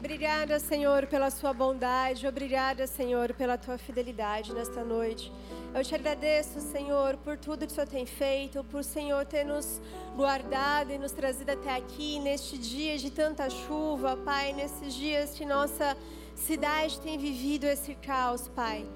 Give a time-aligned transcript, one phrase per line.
[0.00, 2.26] obrigada, Senhor, pela sua bondade.
[2.26, 5.30] Obrigada, Senhor, pela tua fidelidade nesta noite.
[5.74, 9.80] Eu te agradeço, Senhor, por tudo que o Senhor tem feito, por Senhor ter nos
[10.16, 15.44] guardado e nos trazido até aqui neste dia de tanta chuva, Pai, nesses dias que
[15.44, 15.94] nossa
[16.34, 18.86] cidade tem vivido esse caos, Pai.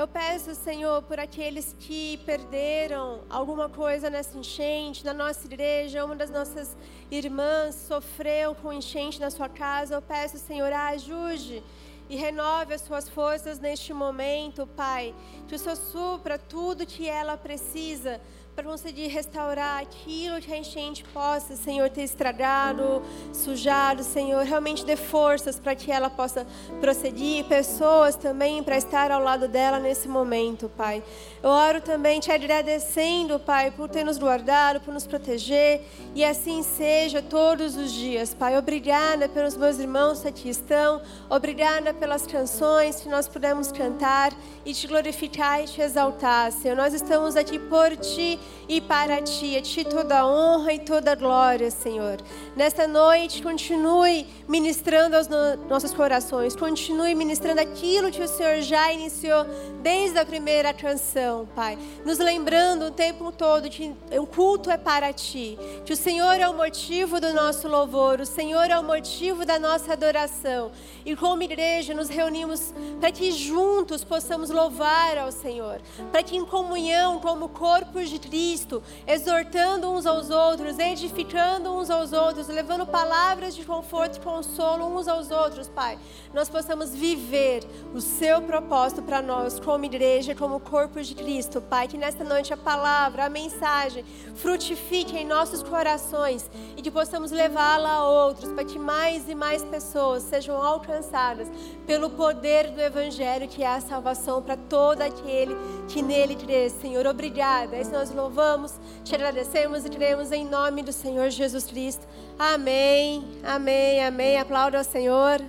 [0.00, 6.16] Eu peço, Senhor, por aqueles que perderam alguma coisa nessa enchente, na nossa igreja, uma
[6.16, 6.74] das nossas
[7.10, 9.96] irmãs sofreu com enchente na sua casa.
[9.96, 11.62] Eu peço, Senhor, ajude
[12.08, 15.14] e renove as suas forças neste momento, Pai.
[15.46, 18.22] Que o Senhor supra tudo que ela precisa
[18.60, 24.44] para conseguir restaurar aquilo que a enchente possa, Senhor, ter estragado, sujado, Senhor.
[24.44, 26.46] Realmente dê forças para que ela possa
[26.78, 31.02] prosseguir, pessoas também para estar ao lado dela nesse momento, Pai.
[31.42, 35.80] Eu oro também te agradecendo, Pai, por ter nos guardado, por nos proteger,
[36.14, 38.58] e assim seja todos os dias, Pai.
[38.58, 44.34] Obrigada pelos meus irmãos que aqui estão, obrigada pelas canções que nós pudemos cantar
[44.66, 46.76] e te glorificar e te exaltar, Senhor.
[46.76, 49.56] Nós estamos aqui por ti e para ti.
[49.56, 52.18] A ti toda honra e toda glória, Senhor.
[52.56, 55.28] Nesta noite, continue ministrando aos
[55.68, 59.44] nossos corações, continue ministrando aquilo que o Senhor já iniciou
[59.82, 61.78] desde a primeira canção, Pai.
[62.04, 66.48] Nos lembrando o tempo todo que o culto é para ti, que o Senhor é
[66.48, 70.70] o motivo do nosso louvor, o Senhor é o motivo da nossa adoração.
[71.04, 75.80] E como igreja, nos reunimos para que juntos possamos louvar ao Senhor,
[76.12, 82.12] para que em comunhão, como corpo de Cristo, exortando uns aos outros, edificando uns aos
[82.12, 85.98] outros, levando palavras de conforto e consolo uns aos outros, Pai,
[86.32, 91.88] nós possamos viver o seu propósito para nós, como igreja, como corpo de Cristo, Pai.
[91.88, 94.04] Que nesta noite a palavra, a mensagem,
[94.36, 99.64] frutifique em nossos corações e que possamos levá-la a outros, para que mais e mais
[99.64, 101.48] pessoas sejam alcançadas
[101.84, 105.56] pelo poder do Evangelho, que é a salvação para todo aquele
[105.88, 106.70] que nele crê.
[106.70, 107.74] Senhor, obrigada.
[107.76, 112.06] É isso nós louvamos, te agradecemos e cremos em nome do Senhor Jesus Cristo.
[112.38, 114.38] Amém, amém, amém.
[114.38, 115.40] Aplauda ao Senhor,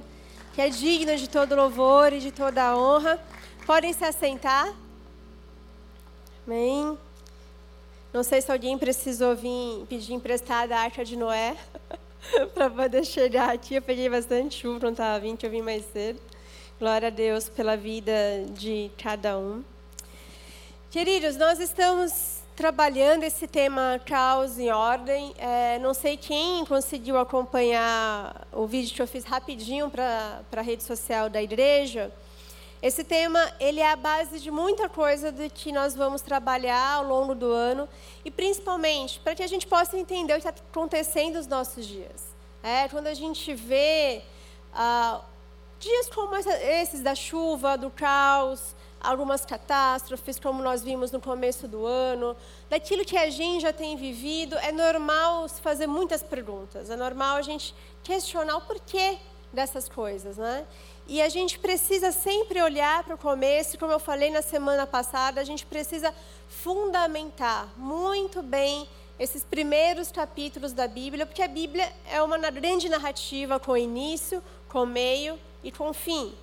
[0.54, 3.20] que é digno de todo louvor e de toda honra.
[3.66, 4.74] Podem se assentar.
[6.48, 6.98] Amém.
[8.14, 11.58] Não sei se alguém precisou vir pedir emprestada a arca de Noé
[12.56, 13.76] para poder chegar aqui.
[13.76, 16.22] Eu peguei bastante chuva, não estava vindo, eu vim mais cedo.
[16.80, 18.14] Glória a Deus pela vida
[18.54, 19.62] de cada um.
[20.90, 25.34] Queridos, nós estamos trabalhando esse tema caos em ordem.
[25.38, 30.84] É, não sei quem conseguiu acompanhar o vídeo que eu fiz rapidinho para a rede
[30.84, 32.12] social da igreja.
[32.82, 37.04] Esse tema ele é a base de muita coisa do que nós vamos trabalhar ao
[37.04, 37.88] longo do ano
[38.26, 42.32] e principalmente para que a gente possa entender o que está acontecendo nos nossos dias.
[42.64, 44.24] É, quando a gente vê
[44.74, 45.22] ah,
[45.80, 51.86] dias como esses da chuva, do caos, algumas catástrofes, como nós vimos no começo do
[51.86, 52.36] ano,
[52.70, 57.38] daquilo que a gente já tem vivido, é normal se fazer muitas perguntas, é normal
[57.38, 57.74] a gente
[58.04, 59.18] questionar o porquê
[59.52, 60.66] dessas coisas, né?
[61.08, 65.42] E a gente precisa sempre olhar para o começo, como eu falei na semana passada,
[65.42, 66.14] a gente precisa
[66.48, 68.88] fundamentar muito bem
[69.20, 74.86] esses primeiros capítulos da Bíblia, porque a Bíblia é uma grande narrativa com início, com
[74.86, 76.34] meio e com fim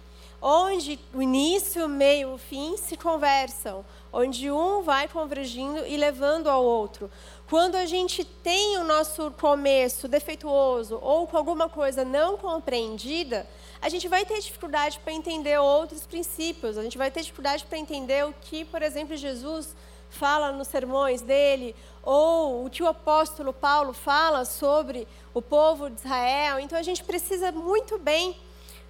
[0.40, 6.48] onde o início, o meio o fim se conversam, onde um vai convergindo e levando
[6.48, 7.10] ao outro.
[7.48, 13.46] Quando a gente tem o nosso começo defeituoso ou com alguma coisa não compreendida,
[13.80, 17.78] a gente vai ter dificuldade para entender outros princípios, a gente vai ter dificuldade para
[17.78, 19.74] entender o que, por exemplo, Jesus
[20.10, 26.00] fala nos sermões dele, ou o que o apóstolo Paulo fala sobre o povo de
[26.00, 26.58] Israel.
[26.58, 28.36] Então a gente precisa muito bem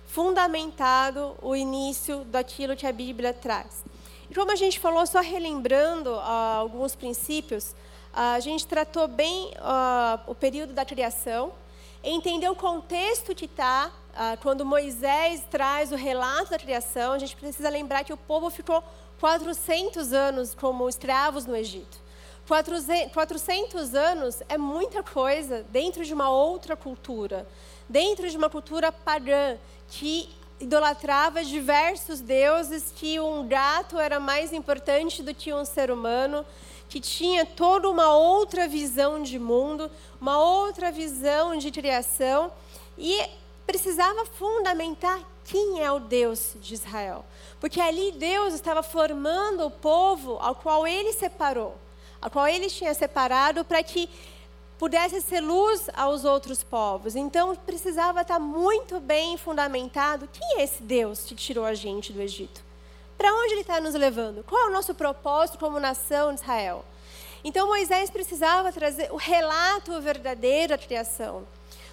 [0.09, 3.85] fundamentado o início daquilo que a Bíblia traz.
[4.29, 7.77] E como a gente falou, só relembrando uh, alguns princípios,
[8.13, 11.53] a gente tratou bem uh, o período da criação,
[12.03, 13.93] entendeu o contexto que está,
[14.43, 18.83] quando Moisés traz o relato da criação, a gente precisa lembrar que o povo ficou
[19.21, 21.99] 400 anos como escravos no Egito.
[23.13, 27.47] 400 anos é muita coisa dentro de uma outra cultura,
[27.89, 29.59] dentro de uma cultura pagã,
[29.89, 30.29] que
[30.61, 36.45] idolatrava diversos deuses, que um gato era mais importante do que um ser humano,
[36.89, 39.91] que tinha toda uma outra visão de mundo,
[40.21, 42.51] uma outra visão de criação
[42.97, 43.21] e
[43.67, 47.25] precisava fundamentar quem é o Deus de Israel.
[47.61, 51.77] Porque ali Deus estava formando o povo ao qual ele separou,
[52.21, 54.09] ao qual ele tinha separado para que
[54.79, 57.17] pudesse ser luz aos outros povos.
[57.17, 60.29] Então precisava estar muito bem fundamentado.
[60.33, 62.63] Quem é esse Deus que tirou a gente do Egito?
[63.17, 64.45] Para onde ele está nos levando?
[64.45, 66.85] Qual é o nosso propósito como nação de Israel?
[67.43, 71.47] Então Moisés precisava trazer o relato verdadeiro da criação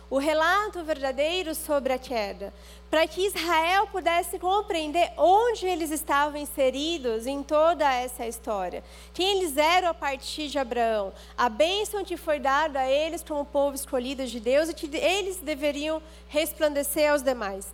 [0.09, 2.53] o relato verdadeiro sobre a queda,
[2.89, 8.83] para que Israel pudesse compreender onde eles estavam inseridos em toda essa história.
[9.13, 13.45] Quem eles eram a partir de Abraão, a bênção que foi dada a eles como
[13.45, 17.73] povo escolhido de Deus e que eles deveriam resplandecer aos demais.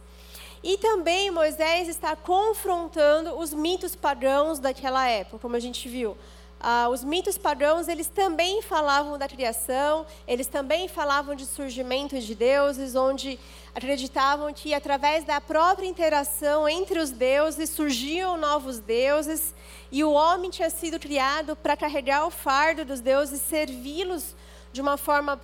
[0.64, 6.16] E também Moisés está confrontando os mitos pagãos daquela época, como a gente viu
[6.64, 12.36] ah, os mitos pagãos, eles também falavam da criação, eles também falavam de surgimento de
[12.36, 13.40] deuses, onde
[13.74, 19.56] acreditavam que através da própria interação entre os deuses surgiam novos deuses,
[19.92, 24.36] e o homem tinha sido criado para carregar o fardo dos deuses, servi-los
[24.72, 25.42] de uma forma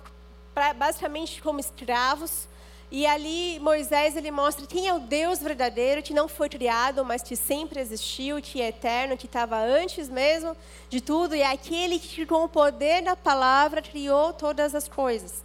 [0.54, 2.46] pra, basicamente como escravos.
[2.90, 7.22] E ali Moisés ele mostra quem é o Deus verdadeiro, que não foi criado, mas
[7.22, 10.56] que sempre existiu, que é eterno, que estava antes mesmo
[10.88, 15.44] de tudo, e é aquele que com o poder da palavra criou todas as coisas.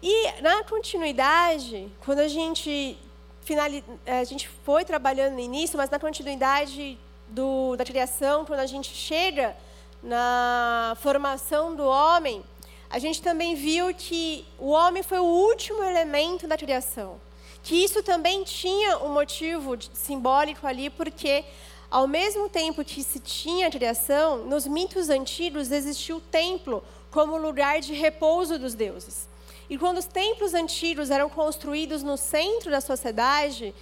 [0.00, 2.96] E na continuidade, quando a gente
[3.42, 3.82] finaliz...
[4.06, 6.96] a gente foi trabalhando no início, mas na continuidade
[7.28, 9.56] do, da criação, quando a gente chega
[10.00, 12.44] na formação do homem,
[12.88, 17.20] a gente também viu que o homem foi o último elemento da criação.
[17.62, 21.44] Que isso também tinha um motivo simbólico ali, porque
[21.90, 27.36] ao mesmo tempo que se tinha a criação, nos mitos antigos existiu o templo como
[27.36, 29.28] lugar de repouso dos deuses.
[29.68, 33.74] E quando os templos antigos eram construídos no centro da sociedade,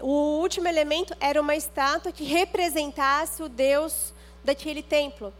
[0.00, 4.12] o último elemento era uma estátua que representasse o deus
[4.44, 5.32] daquele templo.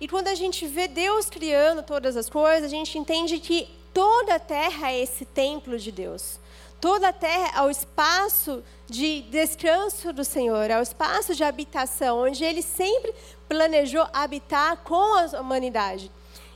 [0.00, 4.36] E quando a gente vê Deus criando todas as coisas, a gente entende que toda
[4.36, 6.38] a terra é esse templo de Deus.
[6.80, 12.22] Toda a terra é o espaço de descanso do Senhor, é o espaço de habitação,
[12.22, 13.12] onde Ele sempre
[13.48, 16.08] planejou habitar com a humanidade.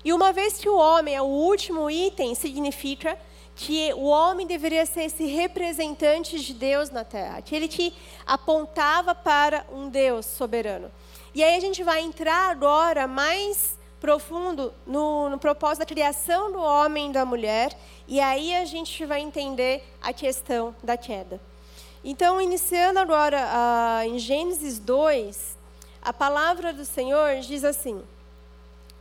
[0.05, 3.19] E uma vez que o homem é o último item, significa
[3.56, 7.93] que o homem deveria ser esse representante de Deus na terra, aquele que
[8.25, 10.91] apontava para um Deus soberano.
[11.34, 16.61] E aí a gente vai entrar agora mais profundo no, no, propósito da criação do
[16.61, 17.75] homem e da mulher,
[18.06, 21.40] e aí a gente vai entender a questão da queda.
[22.05, 25.56] Então, iniciando agora uh, em Gênesis 2,
[26.02, 28.02] a palavra do Senhor diz assim: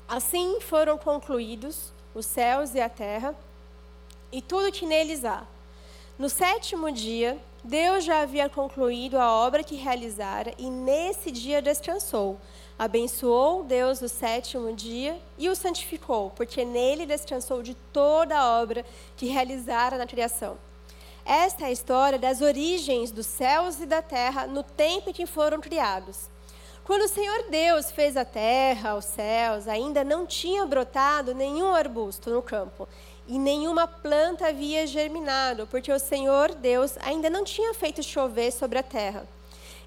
[0.08, 3.36] Assim foram concluídos os céus e a terra,
[4.32, 5.44] e tudo que neles há.
[6.18, 12.40] No sétimo dia, Deus já havia concluído a obra que realizara e nesse dia descansou.
[12.78, 18.84] Abençoou Deus o sétimo dia e o santificou, porque nele descansou de toda a obra
[19.16, 20.58] que realizara na criação.
[21.24, 25.28] Esta é a história das origens dos céus e da terra no tempo em que
[25.28, 26.32] foram criados.
[26.84, 32.32] Quando o Senhor Deus fez a terra, os céus, ainda não tinha brotado nenhum arbusto
[32.32, 32.88] no campo
[33.28, 38.80] e nenhuma planta havia germinado, porque o Senhor Deus ainda não tinha feito chover sobre
[38.80, 39.28] a terra.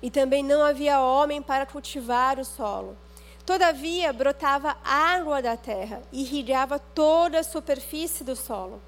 [0.01, 2.97] E também não havia homem para cultivar o solo.
[3.45, 8.81] Todavia brotava água da terra e irrigava toda a superfície do solo.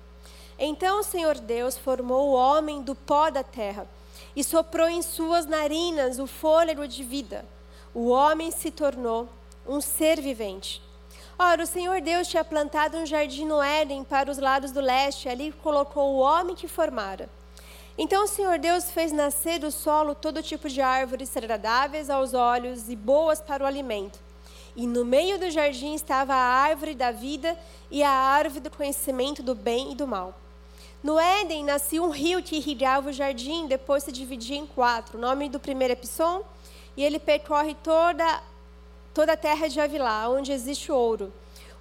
[0.59, 3.87] Então o Senhor Deus formou o homem do pó da terra
[4.35, 7.45] e soprou em suas narinas o fôlego de vida.
[7.93, 9.29] O homem se tornou
[9.67, 10.83] um ser vivente.
[11.39, 15.29] Ora, o Senhor Deus tinha plantado um jardim no Éden para os lados do leste,
[15.29, 17.29] ali colocou o homem que formara.
[17.99, 22.89] Então o Senhor Deus fez nascer do solo todo tipo de árvores agradáveis aos olhos
[22.89, 24.19] e boas para o alimento.
[24.75, 27.55] E no meio do jardim estava a árvore da vida
[27.91, 30.35] e a árvore do conhecimento do bem e do mal.
[31.03, 35.19] No Éden nascia um rio que irrigava o jardim, depois se dividia em quatro.
[35.19, 36.43] O nome do primeiro é Pisson,
[36.97, 38.43] e ele percorre toda
[39.17, 41.33] toda a terra de Avilá, onde existe ouro.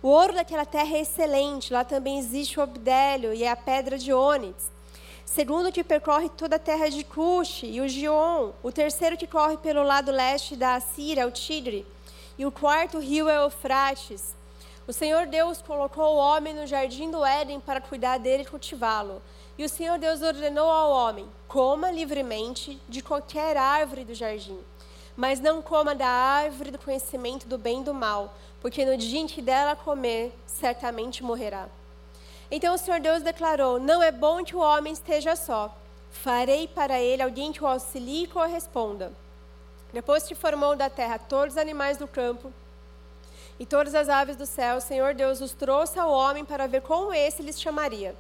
[0.02, 4.14] O ouro daquela terra é excelente, lá também existe o obdélio e a pedra de
[4.14, 4.72] ônix.
[5.26, 8.54] Segundo que percorre toda a terra de Cuxi e o Gion.
[8.64, 11.86] O terceiro que corre pelo lado leste da Assíria, é o Tigre.
[12.38, 14.34] E o quarto rio é o Eufrates.
[14.88, 19.22] O Senhor Deus colocou o homem no jardim do Éden para cuidar dele e cultivá-lo.
[19.58, 24.58] E o Senhor Deus ordenou ao homem: coma livremente de qualquer árvore do jardim
[25.16, 29.20] mas não coma da árvore do conhecimento do bem e do mal, porque no dia
[29.20, 31.68] em que dela comer, certamente morrerá.
[32.52, 35.76] Então o Senhor Deus declarou: Não é bom que o homem esteja só.
[36.12, 39.12] Farei para ele alguém que o auxilie e corresponda.
[39.92, 42.52] Depois que formou da terra todos os animais do campo
[43.60, 46.82] e todas as aves do céu, o Senhor Deus os trouxe ao homem para ver
[46.82, 48.16] como esse lhes chamaria.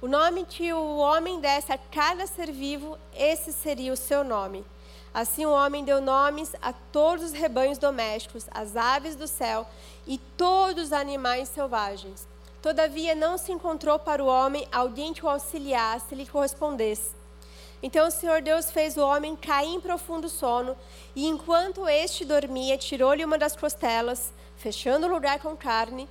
[0.00, 4.64] O nome que o homem desse a cada ser vivo, esse seria o seu nome.
[5.16, 9.66] Assim o homem deu nomes a todos os rebanhos domésticos, as aves do céu
[10.06, 12.28] e todos os animais selvagens.
[12.60, 17.12] Todavia não se encontrou para o homem alguém que o auxiliasse e lhe correspondesse.
[17.82, 20.76] Então o Senhor Deus fez o homem cair em profundo sono,
[21.14, 26.06] e enquanto este dormia, tirou-lhe uma das costelas, fechando o lugar com carne.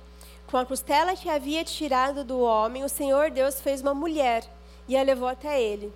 [0.48, 4.42] Com a costela que havia tirado do homem, o Senhor Deus fez uma mulher
[4.88, 5.92] e a levou até ele.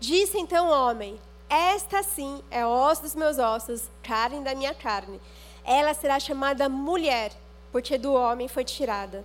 [0.00, 5.18] Disse então o homem: Esta sim é osso dos meus ossos, carne da minha carne.
[5.64, 7.32] Ela será chamada mulher,
[7.72, 9.24] porque do homem foi tirada.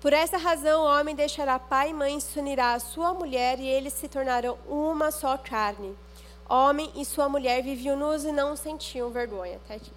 [0.00, 3.66] Por essa razão, o homem deixará pai e mãe se unirá à sua mulher, e
[3.66, 5.96] eles se tornarão uma só carne.
[6.48, 9.56] Homem e sua mulher viviam nus e não sentiam vergonha.
[9.64, 9.90] Até aqui.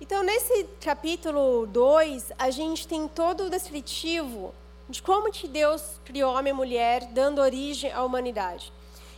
[0.00, 4.54] Então, nesse capítulo 2, a gente tem todo o descritivo
[4.88, 8.72] de como que Deus criou homem e mulher, dando origem à humanidade.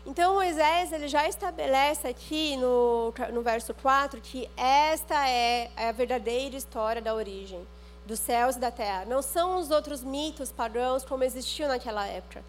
[0.07, 6.55] Então, Moisés ele já estabelece aqui no, no verso 4 que esta é a verdadeira
[6.55, 7.67] história da origem
[8.07, 9.05] dos céus e da terra.
[9.05, 12.45] Não são os outros mitos padrões como existiam naquela época.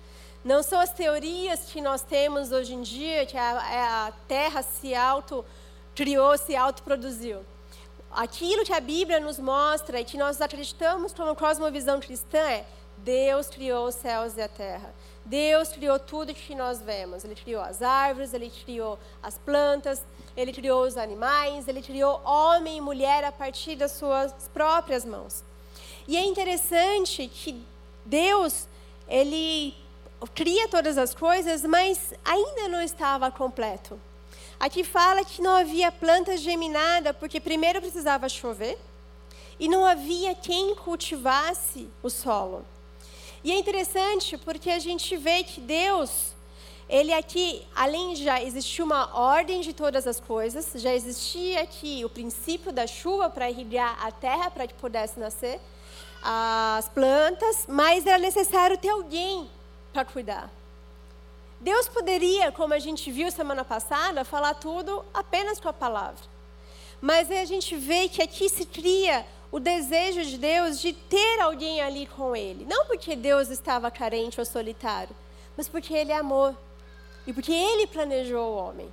[0.46, 4.62] Não são as teorias que nós temos hoje em dia, que a, é a terra
[4.62, 7.40] se auto-criou, se autoproduziu.
[8.12, 12.66] Aquilo que a Bíblia nos mostra e que nós acreditamos como cosmovisão cristã é
[12.98, 14.94] Deus criou os céus e a terra.
[15.28, 17.26] Deus criou tudo que nós vemos.
[17.26, 20.02] Ele criou as árvores, ele criou as plantas,
[20.38, 25.44] ele criou os animais, ele criou homem e mulher a partir das suas próprias mãos.
[26.08, 27.62] E é interessante que
[28.06, 28.68] Deus,
[29.10, 29.76] ele
[30.34, 34.00] cria todas as coisas, mas ainda não estava completo.
[34.58, 38.78] Aqui fala que não havia planta geminada, porque primeiro precisava chover,
[39.60, 42.66] e não havia quem cultivasse o solo.
[43.48, 46.36] E é interessante porque a gente vê que Deus,
[46.90, 52.10] ele aqui, além já existir uma ordem de todas as coisas, já existia aqui o
[52.10, 55.62] princípio da chuva para irrigar a terra para que pudesse nascer
[56.22, 59.50] as plantas, mas era necessário ter alguém
[59.94, 60.52] para cuidar.
[61.62, 66.22] Deus poderia, como a gente viu semana passada, falar tudo apenas com a palavra.
[67.00, 71.82] Mas a gente vê que aqui se cria o desejo de Deus de ter alguém
[71.82, 72.66] ali com ele.
[72.66, 75.16] Não porque Deus estava carente ou solitário,
[75.56, 76.56] mas porque ele amor.
[77.26, 78.92] E porque ele planejou o homem.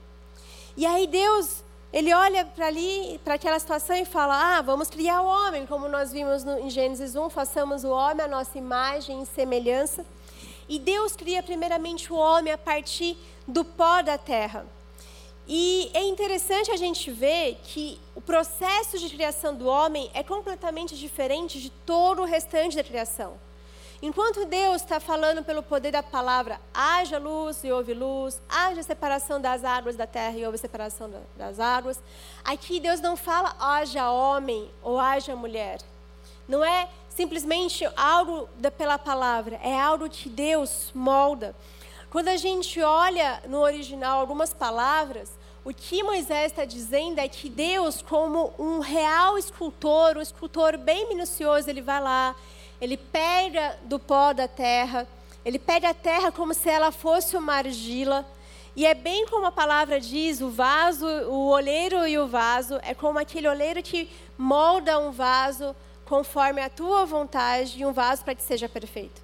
[0.76, 5.22] E aí Deus ele olha para ali, para aquela situação e fala: Ah, vamos criar
[5.22, 9.22] o homem, como nós vimos no, em Gênesis 1, façamos o homem a nossa imagem
[9.22, 10.04] e semelhança.
[10.68, 14.66] E Deus cria primeiramente o homem a partir do pó da terra.
[15.46, 20.96] E é interessante a gente ver que o processo de criação do homem é completamente
[20.96, 23.38] diferente de todo o restante da criação.
[24.00, 29.40] Enquanto Deus está falando pelo poder da palavra, haja luz e houve luz, haja separação
[29.40, 32.02] das águas da terra e houve separação das águas,
[32.44, 35.78] aqui Deus não fala haja homem ou haja mulher.
[36.46, 41.54] Não é simplesmente algo pela palavra, é algo que Deus molda.
[42.14, 45.32] Quando a gente olha no original algumas palavras,
[45.64, 51.08] o que Moisés está dizendo é que Deus, como um real escultor, um escultor bem
[51.08, 52.36] minucioso, ele vai lá,
[52.80, 55.08] ele pega do pó da terra,
[55.44, 58.24] ele pega a terra como se ela fosse uma argila.
[58.76, 62.94] E é bem como a palavra diz: o vaso, o oleiro e o vaso, é
[62.94, 68.36] como aquele oleiro que molda um vaso conforme a tua vontade e um vaso para
[68.36, 69.23] que seja perfeito.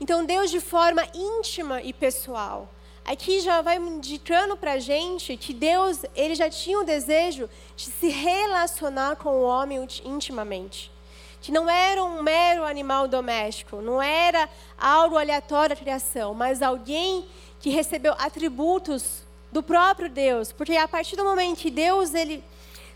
[0.00, 2.68] Então, Deus, de forma íntima e pessoal,
[3.04, 7.86] aqui já vai indicando para a gente que Deus ele já tinha o desejo de
[7.86, 10.92] se relacionar com o homem intimamente.
[11.40, 17.26] Que não era um mero animal doméstico, não era algo aleatório da criação, mas alguém
[17.60, 22.44] que recebeu atributos do próprio Deus, porque a partir do momento que Deus ele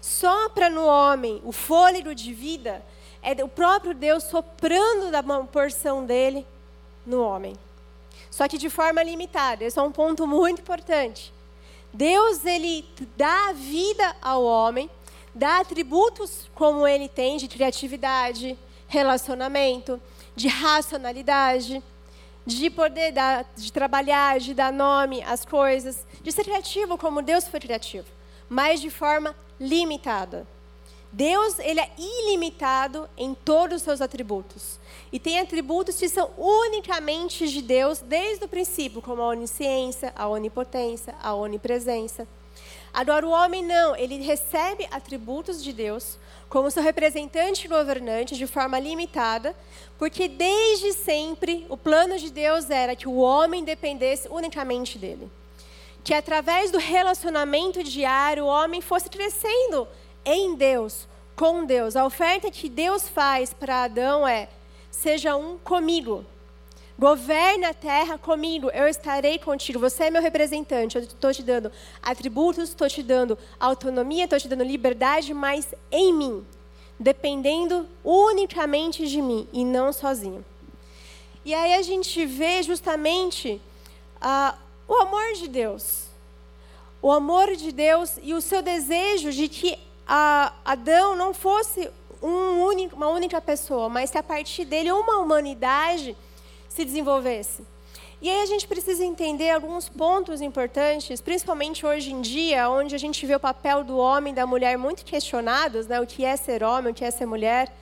[0.01, 2.85] sopra no homem o fôlego de vida,
[3.23, 6.47] é o próprio Deus soprando da porção dele
[7.07, 7.57] no homem.
[8.31, 9.65] Só que de forma limitada.
[9.65, 11.33] Esse é um ponto muito importante.
[11.93, 14.89] Deus ele dá vida ao homem
[15.35, 20.01] dá atributos como ele tem de criatividade, relacionamento,
[20.37, 21.83] de racionalidade,
[22.45, 27.47] de poder dar, de trabalhar, de dar nome às coisas, de ser criativo como Deus
[27.47, 28.07] foi criativo,
[28.49, 30.47] mas de forma limitada.
[31.11, 34.81] Deus ele é ilimitado em todos os seus atributos.
[35.13, 40.27] E tem atributos que são unicamente de Deus desde o princípio, como a onisciência, a
[40.27, 42.27] onipotência, a onipresença.
[42.95, 48.79] Agora, o homem não, ele recebe atributos de Deus como seu representante governante de forma
[48.79, 49.57] limitada,
[49.99, 55.31] porque desde sempre o plano de Deus era que o homem dependesse unicamente dele.
[56.05, 59.89] Que através do relacionamento diário o homem fosse crescendo
[60.25, 61.97] em Deus, com Deus.
[61.97, 64.49] A oferta que Deus faz para Adão é:
[64.93, 66.25] seja um comigo.
[66.97, 69.81] Governe a terra comigo, eu estarei contigo.
[69.81, 70.97] Você é meu representante.
[70.97, 76.13] Eu estou te dando atributos, estou te dando autonomia, estou te dando liberdade, mas em
[76.13, 76.47] mim,
[77.01, 80.45] dependendo unicamente de mim e não sozinho.
[81.45, 83.61] E aí a gente vê justamente
[84.23, 84.57] uh,
[84.87, 86.05] o amor de Deus.
[87.01, 91.91] O amor de Deus e o seu desejo de que uh, Adão não fosse
[92.23, 96.17] um único, uma única pessoa, mas que a partir dele uma humanidade
[96.69, 97.65] se desenvolvesse.
[98.21, 102.99] E aí a gente precisa entender alguns pontos importantes, principalmente hoje em dia, onde a
[102.99, 106.01] gente vê o papel do homem e da mulher muito questionados, né?
[106.01, 107.75] O que é ser homem, o que é ser mulher.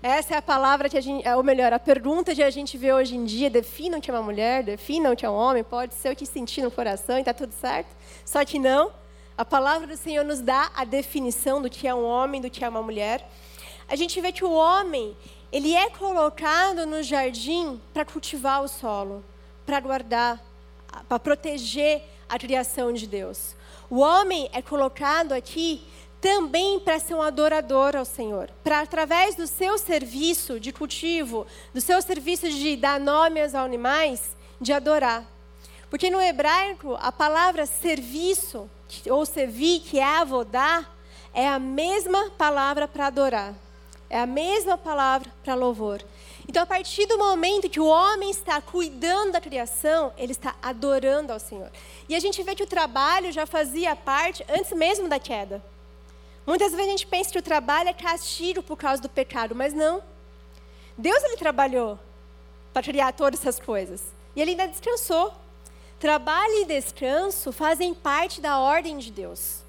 [0.00, 2.92] Essa é a palavra que a gente, ou melhor, a pergunta que a gente vê
[2.92, 5.64] hoje em dia, definam o que é uma mulher, definam o que é um homem,
[5.64, 7.88] pode ser o que sentir no coração e está tudo certo.
[8.24, 8.92] Só que não.
[9.36, 12.64] A palavra do Senhor nos dá a definição do que é um homem, do que
[12.64, 13.28] é uma mulher.
[13.88, 15.16] A gente vê que o homem,
[15.50, 19.24] ele é colocado no jardim para cultivar o solo,
[19.64, 20.44] para guardar,
[21.08, 23.56] para proteger a criação de Deus.
[23.88, 25.82] O homem é colocado aqui
[26.20, 31.80] também para ser um adorador ao Senhor, para através do seu serviço de cultivo, do
[31.80, 35.24] seu serviço de dar nome aos animais, de adorar.
[35.88, 38.68] Porque no hebraico a palavra serviço
[39.08, 40.90] ou servir, que é avodar,
[41.32, 43.54] é a mesma palavra para adorar.
[44.10, 46.02] É a mesma palavra para louvor.
[46.48, 51.32] Então, a partir do momento que o homem está cuidando da criação, ele está adorando
[51.32, 51.70] ao Senhor.
[52.08, 55.62] E a gente vê que o trabalho já fazia parte antes mesmo da queda.
[56.46, 59.74] Muitas vezes a gente pensa que o trabalho é castigo por causa do pecado, mas
[59.74, 60.02] não.
[60.96, 61.98] Deus ele trabalhou
[62.72, 64.02] para criar todas essas coisas.
[64.34, 65.34] E ele ainda descansou.
[66.00, 69.62] Trabalho e descanso fazem parte da ordem de Deus.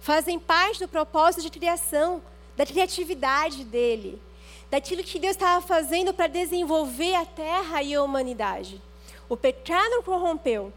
[0.00, 2.22] Fazem parte do propósito de criação
[2.58, 4.20] da criatividade dele,
[4.68, 8.82] daquilo que Deus estava fazendo para desenvolver a terra e a humanidade.
[9.28, 10.72] O pecado corrompeu,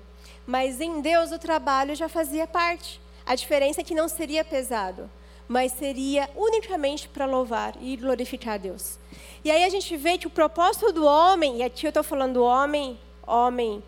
[0.45, 3.01] mas em Deus o trabalho já fazia parte.
[3.25, 5.09] A diferença é que não seria pesado,
[5.47, 8.99] mas seria unicamente para louvar e glorificar Deus.
[9.43, 12.43] E aí a gente vê que o propósito do homem, e aqui eu estou falando
[12.43, 13.83] homem, homem,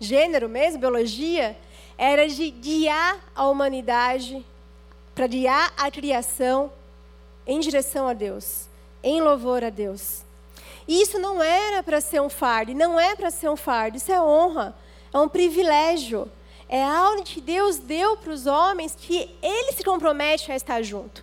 [0.00, 1.58] gênero mesmo, biologia,
[1.98, 4.42] era de guiar a humanidade,
[5.14, 6.72] para guiar a criação
[7.46, 8.66] em direção a Deus,
[9.02, 10.22] em louvor a Deus.
[10.86, 14.12] E isso não era para ser um fardo, não é para ser um fardo, isso
[14.12, 14.74] é honra,
[15.12, 16.30] é um privilégio.
[16.68, 21.22] É algo que Deus deu para os homens que ele se compromete a estar junto.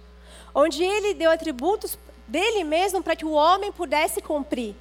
[0.53, 4.75] Onde ele deu atributos dele mesmo para que o homem pudesse cumprir.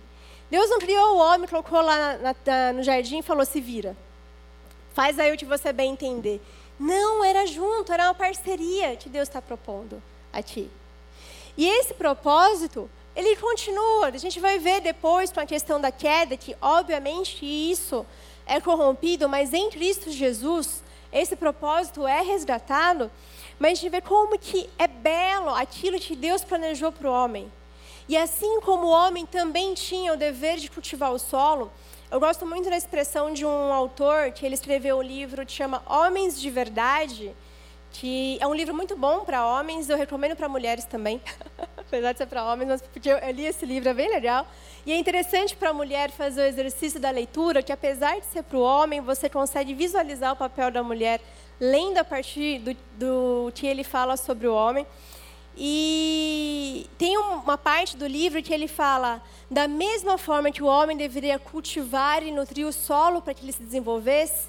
[0.51, 3.97] Deus não criou o homem, colocou lá na, na, no jardim e falou: se vira.
[4.93, 6.41] Faz aí o que você bem entender.
[6.79, 10.71] Não, era junto, era uma parceria que Deus está propondo a ti.
[11.61, 14.07] E esse propósito, ele continua.
[14.07, 18.07] A gente vai ver depois com a questão da queda, que obviamente isso
[18.47, 23.11] é corrompido, mas em Cristo Jesus, esse propósito é resgatado.
[23.59, 27.53] Mas a gente vê como que é belo aquilo que Deus planejou para o homem.
[28.09, 31.71] E assim como o homem também tinha o dever de cultivar o solo,
[32.11, 35.83] eu gosto muito da expressão de um autor que ele escreveu um livro que chama
[35.87, 37.37] Homens de Verdade,
[37.93, 41.21] que é um livro muito bom para homens, eu recomendo para mulheres também,
[41.77, 44.47] apesar de ser para homens, mas porque eu li esse livro, é bem legal.
[44.87, 48.43] E é interessante para a mulher fazer o exercício da leitura, que apesar de ser
[48.43, 51.21] para o homem, você consegue visualizar o papel da mulher,
[51.61, 54.87] lendo a partir do, do que ele fala sobre o homem.
[55.57, 60.97] E tem uma parte do livro que ele fala da mesma forma que o homem
[60.97, 64.49] deveria cultivar e nutrir o solo para que ele se desenvolvesse,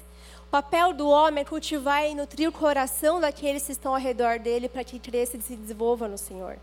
[0.52, 4.68] papel do homem é cultivar e nutrir o coração daqueles que estão ao redor dele
[4.68, 6.58] para que cresça e se desenvolva no Senhor.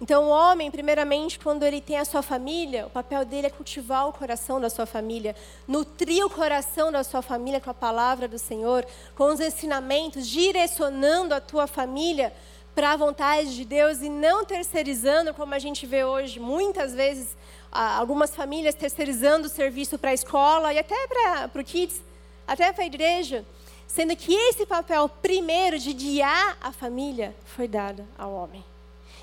[0.00, 4.08] Então, o homem, primeiramente, quando ele tem a sua família, o papel dele é cultivar
[4.08, 5.36] o coração da sua família,
[5.68, 11.34] nutrir o coração da sua família com a palavra do Senhor, com os ensinamentos, direcionando
[11.34, 12.32] a tua família
[12.74, 17.36] para a vontade de Deus e não terceirizando, como a gente vê hoje, muitas vezes,
[17.70, 22.00] algumas famílias terceirizando o serviço para a escola e até para o kids
[22.46, 23.44] até para a igreja,
[23.86, 28.64] sendo que esse papel primeiro de guiar a família foi dado ao homem.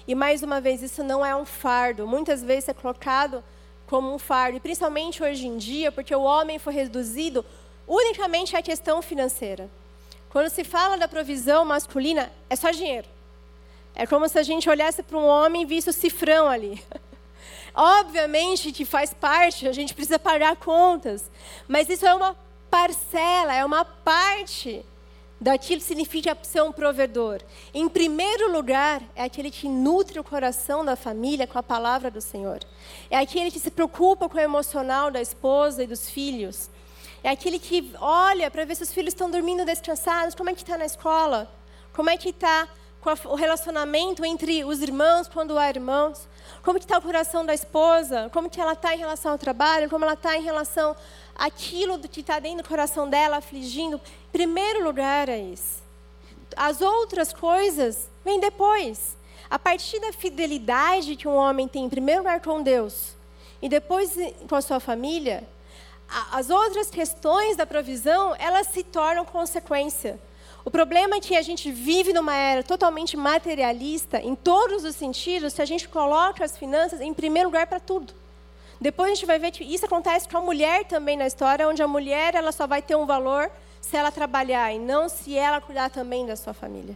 [0.08, 3.44] E mais uma vez, isso não é um fardo, muitas vezes é colocado
[3.86, 7.44] como um fardo, e principalmente hoje em dia, porque o homem foi reduzido
[7.88, 9.70] unicamente à questão financeira.
[10.30, 13.08] Quando se fala da provisão masculina, é só dinheiro.
[13.96, 16.84] É como se a gente olhasse para um homem e visse o cifrão ali.
[17.74, 21.30] Obviamente que faz parte, a gente precisa pagar contas,
[21.68, 22.36] mas isso é uma
[22.70, 24.86] parcela, é uma parte
[25.40, 27.42] daquilo que significa ser um provedor.
[27.74, 32.20] Em primeiro lugar, é aquele que nutre o coração da família com a palavra do
[32.20, 32.60] Senhor.
[33.10, 36.70] É aquele que se preocupa com o emocional da esposa e dos filhos.
[37.24, 40.62] É aquele que olha para ver se os filhos estão dormindo descansados, como é que
[40.62, 41.50] está na escola,
[41.94, 42.68] como é que está
[43.26, 46.28] o relacionamento entre os irmãos quando há irmãos,
[46.62, 50.04] como está o coração da esposa, como que ela está em relação ao trabalho, como
[50.04, 50.96] ela está em relação
[51.36, 53.98] àquilo que está dentro do coração dela, afligindo.
[53.98, 55.82] Em primeiro lugar é isso.
[56.56, 59.18] As outras coisas vêm depois.
[59.50, 63.16] A partir da fidelidade que um homem tem, em primeiro lugar com Deus,
[63.62, 64.16] e depois
[64.48, 65.48] com a sua família,
[66.32, 70.20] as outras questões da provisão, elas se tornam consequência.
[70.66, 75.54] O problema é que a gente vive numa era totalmente materialista, em todos os sentidos,
[75.54, 78.14] se a gente coloca as finanças em primeiro lugar para tudo.
[78.80, 81.82] Depois a gente vai ver que isso acontece com a mulher também na história, onde
[81.82, 83.50] a mulher ela só vai ter um valor
[83.82, 86.96] se ela trabalhar e não se ela cuidar também da sua família.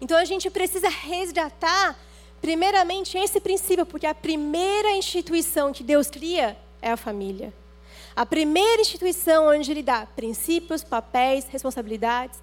[0.00, 1.96] Então a gente precisa resgatar,
[2.40, 7.52] primeiramente, esse princípio, porque a primeira instituição que Deus cria é a família.
[8.14, 12.38] A primeira instituição onde Ele dá princípios, papéis, responsabilidades,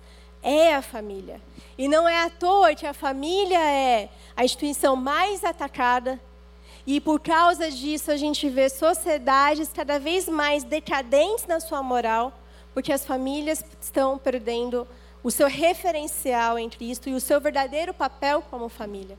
[0.46, 1.42] é a família.
[1.76, 6.22] E não é à toa que a família é a instituição mais atacada.
[6.86, 12.32] E por causa disso a gente vê sociedades cada vez mais decadentes na sua moral,
[12.74, 14.88] porque as famílias estão perdendo
[15.24, 19.18] o seu referencial em Cristo e o seu verdadeiro papel como família.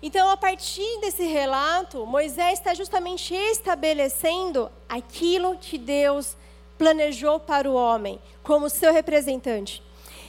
[0.00, 6.36] Então, a partir desse relato, Moisés está justamente estabelecendo aquilo que Deus
[6.78, 9.82] planejou para o homem, como seu representante.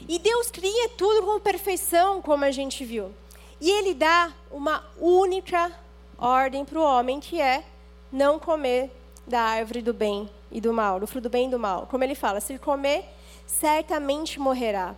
[0.07, 3.13] E Deus cria tudo com perfeição, como a gente viu.
[3.59, 5.71] E Ele dá uma única
[6.17, 7.63] ordem para o homem, que é
[8.11, 8.91] não comer
[9.25, 11.87] da árvore do bem e do mal, do fruto do bem e do mal.
[11.89, 13.05] Como ele fala, se comer,
[13.45, 14.95] certamente morrerá.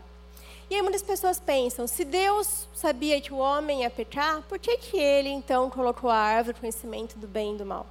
[0.70, 4.78] E aí muitas pessoas pensam, se Deus sabia que o homem ia pecar, por que,
[4.78, 7.86] que ele então colocou a árvore do conhecimento do bem e do mal?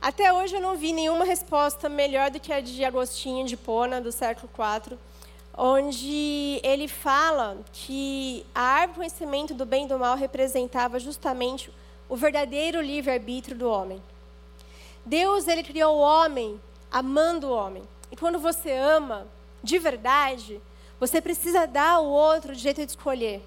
[0.00, 4.00] Até hoje eu não vi nenhuma resposta melhor do que a de Agostinho de Pona,
[4.00, 4.96] do século IV,
[5.56, 11.70] onde ele fala que a árvore do conhecimento do bem e do mal representava justamente
[12.08, 14.02] o verdadeiro livre-arbítrio do homem.
[15.04, 16.60] Deus ele criou o homem
[16.90, 17.82] amando o homem.
[18.10, 19.26] E quando você ama
[19.62, 20.60] de verdade,
[20.98, 23.42] você precisa dar ao outro o jeito de escolher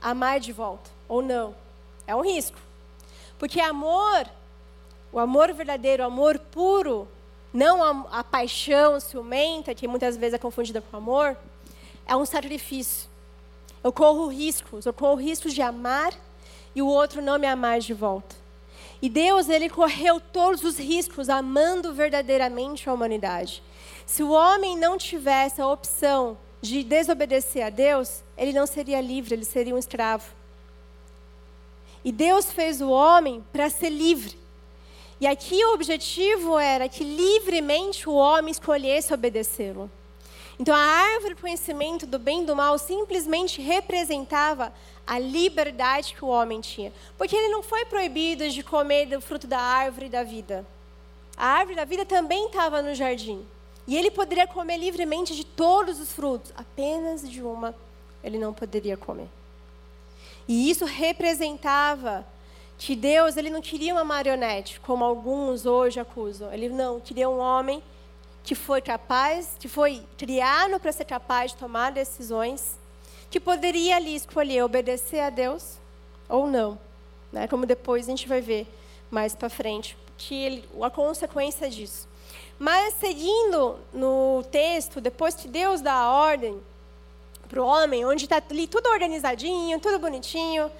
[0.00, 1.54] amar de volta ou não.
[2.06, 2.58] É um risco.
[3.38, 4.26] Porque amor,
[5.12, 7.08] o amor verdadeiro, o amor puro,
[7.56, 11.34] não a, a paixão ciumenta, que muitas vezes é confundida com amor,
[12.06, 13.08] é um sacrifício.
[13.82, 16.12] Eu corro riscos, eu corro riscos de amar
[16.74, 18.36] e o outro não me amar de volta.
[19.00, 23.62] E Deus, ele correu todos os riscos amando verdadeiramente a humanidade.
[24.04, 29.34] Se o homem não tivesse a opção de desobedecer a Deus, ele não seria livre,
[29.34, 30.26] ele seria um escravo.
[32.04, 34.38] E Deus fez o homem para ser livre.
[35.20, 39.90] E aqui o objetivo era que livremente o homem escolhesse obedecê-lo.
[40.58, 44.72] Então a árvore do conhecimento do bem e do mal simplesmente representava
[45.06, 46.92] a liberdade que o homem tinha.
[47.16, 50.66] Porque ele não foi proibido de comer do fruto da árvore da vida.
[51.36, 53.46] A árvore da vida também estava no jardim.
[53.86, 57.74] E ele poderia comer livremente de todos os frutos, apenas de uma
[58.26, 59.28] ele não poderia comer.
[60.48, 62.26] E isso representava
[62.78, 66.52] que Deus ele não queria uma marionete, como alguns hoje acusam.
[66.52, 67.82] Ele não queria um homem
[68.44, 72.76] que foi capaz, que foi criado para ser capaz de tomar decisões,
[73.30, 75.78] que poderia ali escolher obedecer a Deus
[76.28, 76.78] ou não,
[77.32, 77.48] né?
[77.48, 78.66] Como depois a gente vai ver
[79.10, 82.06] mais para frente, que ele, a consequência disso.
[82.58, 86.60] Mas seguindo no texto, depois que Deus dá a ordem
[87.48, 90.70] para o homem, onde está ali tudo organizadinho, tudo bonitinho.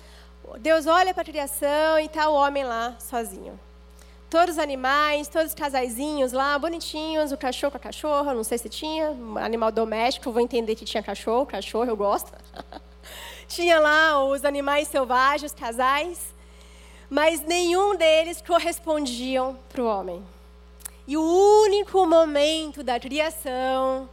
[0.59, 3.59] Deus olha para a criação e está o homem lá sozinho.
[4.28, 8.59] Todos os animais, todos os casaizinhos lá, bonitinhos, o cachorro com a cachorra, não sei
[8.59, 12.32] se tinha, animal doméstico, vou entender que tinha cachorro, cachorro eu gosto.
[13.46, 16.35] tinha lá os animais selvagens, casais,
[17.09, 20.22] mas nenhum deles correspondiam para o homem.
[21.06, 24.09] E o único momento da criação,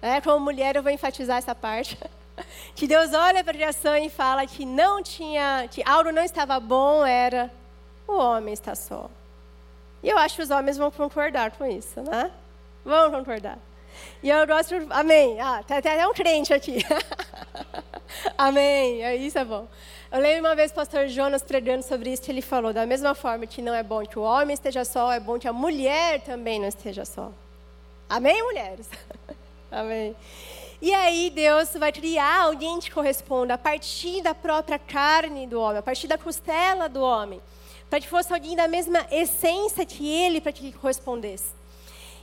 [0.00, 1.98] é, como mulher, eu vou enfatizar essa parte.
[2.74, 6.60] Que Deus olha para a criação e fala que não tinha, que algo não estava
[6.60, 7.50] bom, era
[8.06, 9.08] o homem está só.
[10.02, 12.30] E eu acho que os homens vão concordar com isso, né?
[12.84, 13.58] Vão concordar.
[14.22, 14.74] E eu gosto.
[14.90, 15.40] Amém.
[15.40, 16.78] Ah, tem até um crente aqui.
[18.36, 19.02] Amém.
[19.02, 19.66] É, isso é bom.
[20.12, 23.14] Eu lembro uma vez o pastor Jonas pregando sobre isso, que ele falou: da mesma
[23.14, 26.20] forma que não é bom que o homem esteja só, é bom que a mulher
[26.20, 27.32] também não esteja só.
[28.08, 28.88] Amém, mulheres?
[29.70, 30.14] Amém.
[30.80, 35.78] E aí Deus vai criar alguém que corresponda a partir da própria carne do homem,
[35.78, 37.40] a partir da costela do homem,
[37.88, 41.54] para que fosse alguém da mesma essência que ele, para que correspondesse.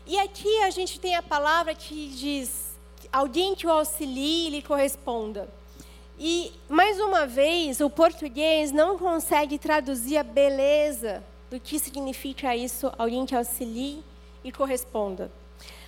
[0.05, 2.77] E aqui a gente tem a palavra que diz
[3.11, 5.47] alguém que o auxilie e lhe corresponda.
[6.19, 12.91] E, mais uma vez, o português não consegue traduzir a beleza do que significa isso,
[12.97, 14.03] alguém que auxilie
[14.43, 15.31] e corresponda.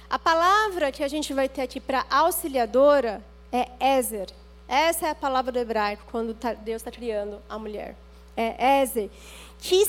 [0.09, 4.29] A palavra que a gente vai ter aqui para auxiliadora é Ezer.
[4.67, 7.95] Essa é a palavra do hebraico quando tá, Deus está criando a mulher.
[8.37, 9.09] É Ezer.
[9.59, 9.83] Que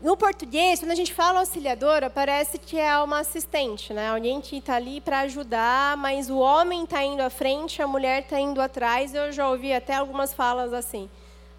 [0.00, 4.10] no português, quando a gente fala auxiliadora, parece que é uma assistente, né?
[4.10, 8.22] Alguém que está ali para ajudar, mas o homem está indo à frente, a mulher
[8.22, 9.12] está indo atrás.
[9.12, 11.10] Eu já ouvi até algumas falas assim.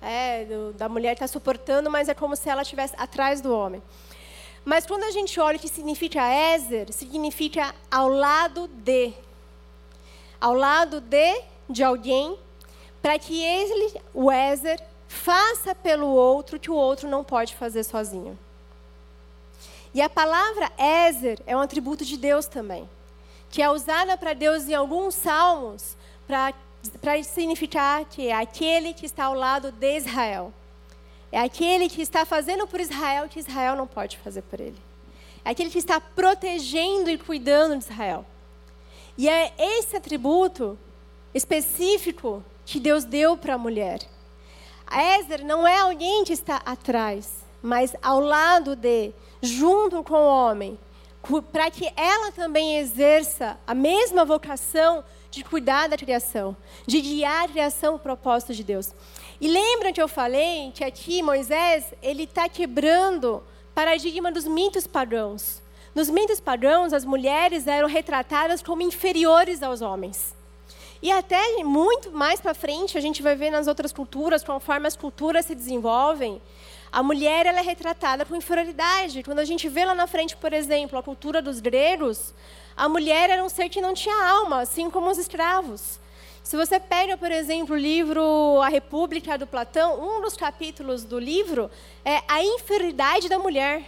[0.01, 3.83] É, do, da mulher está suportando, mas é como se ela estivesse atrás do homem.
[4.65, 6.21] Mas quando a gente olha o que significa
[6.53, 9.13] Ezer, significa ao lado de.
[10.39, 12.37] Ao lado de, de alguém,
[13.01, 18.37] para que ele, o Ezer, faça pelo outro que o outro não pode fazer sozinho.
[19.93, 22.87] E a palavra Ezer é um atributo de Deus também,
[23.49, 29.25] que é usada para Deus em alguns salmos para significar que é aquele que está
[29.25, 30.53] ao lado de Israel.
[31.31, 34.77] É aquele que está fazendo por Israel o que Israel não pode fazer por ele.
[35.45, 38.25] É aquele que está protegendo e cuidando de Israel.
[39.17, 40.77] E é esse atributo
[41.33, 43.99] específico que Deus deu para a mulher.
[44.87, 45.03] A
[45.43, 47.29] não é alguém que está atrás,
[47.61, 49.11] mas ao lado de,
[49.41, 50.79] junto com o homem,
[51.51, 56.55] para que ela também exerça a mesma vocação de cuidar da criação,
[56.87, 58.93] de guiar a criação o propósito de Deus.
[59.41, 63.41] E lembra que eu falei que aqui Moisés ele está quebrando
[63.73, 65.61] paradigma dos mitos pagãos.
[65.95, 70.35] Nos mitos pagãos, as mulheres eram retratadas como inferiores aos homens.
[71.01, 74.97] E até muito mais para frente, a gente vai ver nas outras culturas, conforme as
[74.97, 76.41] culturas se desenvolvem,
[76.91, 79.23] a mulher ela é retratada com inferioridade.
[79.23, 82.33] Quando a gente vê lá na frente, por exemplo, a cultura dos gregos,
[82.75, 85.99] a mulher era um ser que não tinha alma, assim como os escravos.
[86.49, 91.19] Se você pega, por exemplo, o livro A República do Platão, um dos capítulos do
[91.19, 91.69] livro
[92.03, 93.83] é a inferioridade da mulher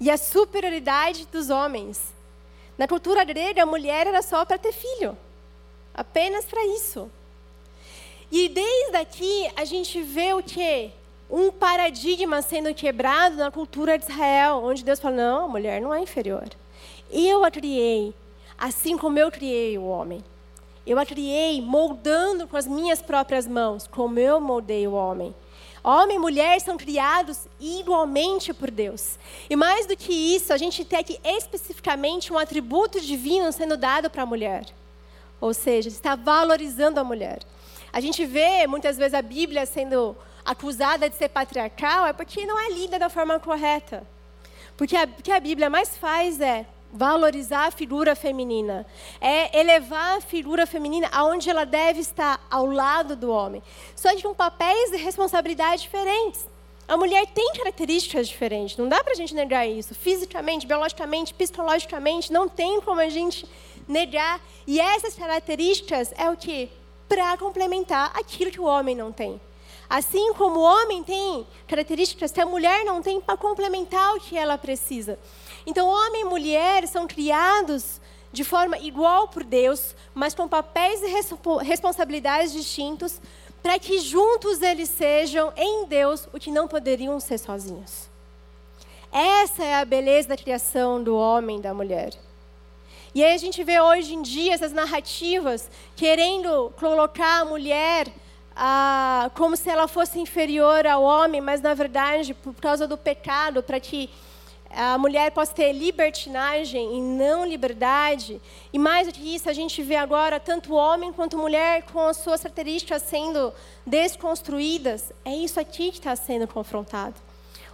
[0.00, 2.12] e a superioridade dos homens.
[2.76, 5.16] Na cultura grega, a mulher era só para ter filho,
[5.94, 7.08] apenas para isso.
[8.32, 10.90] E desde aqui a gente vê o que?
[11.30, 15.94] Um paradigma sendo quebrado na cultura de Israel, onde Deus fala: não, a mulher não
[15.94, 16.48] é inferior.
[17.12, 18.12] Eu a criei,
[18.58, 20.24] assim como eu criei o homem.
[20.86, 25.34] Eu a criei moldando com as minhas próprias mãos, como eu moldei o homem.
[25.82, 29.18] Homem e mulher são criados igualmente por Deus.
[29.50, 34.08] E mais do que isso, a gente tem aqui especificamente um atributo divino sendo dado
[34.08, 34.64] para a mulher.
[35.40, 37.40] Ou seja, está valorizando a mulher.
[37.92, 42.58] A gente vê muitas vezes a Bíblia sendo acusada de ser patriarcal, é porque não
[42.60, 44.06] é lida da forma correta.
[44.76, 48.86] Porque o que a Bíblia mais faz é valorizar a figura feminina,
[49.20, 53.62] é elevar a figura feminina aonde ela deve estar, ao lado do homem.
[53.94, 56.46] Só que com papéis e responsabilidades diferentes.
[56.88, 59.94] A mulher tem características diferentes, não dá para a gente negar isso.
[59.94, 63.46] Fisicamente, biologicamente, psicologicamente, não tem como a gente
[63.88, 64.40] negar.
[64.66, 66.70] E essas características é o que?
[67.08, 69.40] Para complementar aquilo que o homem não tem.
[69.88, 74.36] Assim como o homem tem características que a mulher não tem para complementar o que
[74.36, 75.18] ela precisa.
[75.66, 78.00] Então, homem e mulher são criados
[78.32, 83.20] de forma igual por Deus, mas com papéis e responsabilidades distintos,
[83.62, 88.08] para que juntos eles sejam em Deus o que não poderiam ser sozinhos.
[89.10, 92.12] Essa é a beleza da criação do homem e da mulher.
[93.14, 98.12] E aí a gente vê hoje em dia essas narrativas querendo colocar a mulher
[98.54, 103.62] ah, como se ela fosse inferior ao homem, mas na verdade, por causa do pecado,
[103.62, 104.10] para que
[104.76, 108.40] a mulher possa ter libertinagem e não liberdade.
[108.70, 112.18] E mais do que isso, a gente vê agora tanto homem quanto mulher com as
[112.18, 113.54] suas características sendo
[113.86, 115.14] desconstruídas.
[115.24, 117.14] É isso aqui que está sendo confrontado.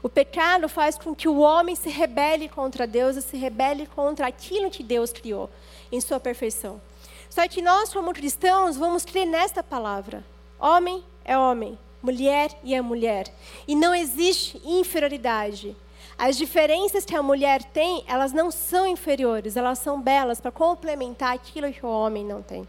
[0.01, 4.29] O pecado faz com que o homem se rebele contra Deus e se rebele contra
[4.29, 5.51] aquilo que Deus criou
[5.91, 6.81] em sua perfeição.
[7.29, 10.25] Só que nós, como cristãos, vamos crer nesta palavra:
[10.59, 13.27] homem é homem, mulher é mulher.
[13.67, 15.77] E não existe inferioridade.
[16.19, 21.35] As diferenças que a mulher tem, elas não são inferiores, elas são belas para complementar
[21.35, 22.67] aquilo que o homem não tem.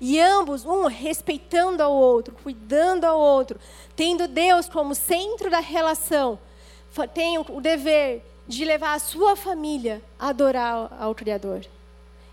[0.00, 3.58] E ambos, um respeitando ao outro, cuidando ao outro,
[3.96, 6.38] tendo Deus como centro da relação,
[7.14, 11.64] tem o dever de levar a sua família a adorar ao Criador.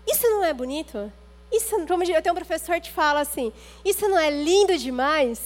[0.06, 1.12] Isso não é bonito?
[1.52, 3.52] Isso, como eu tenho um professor que fala assim,
[3.84, 5.40] isso não é lindo demais?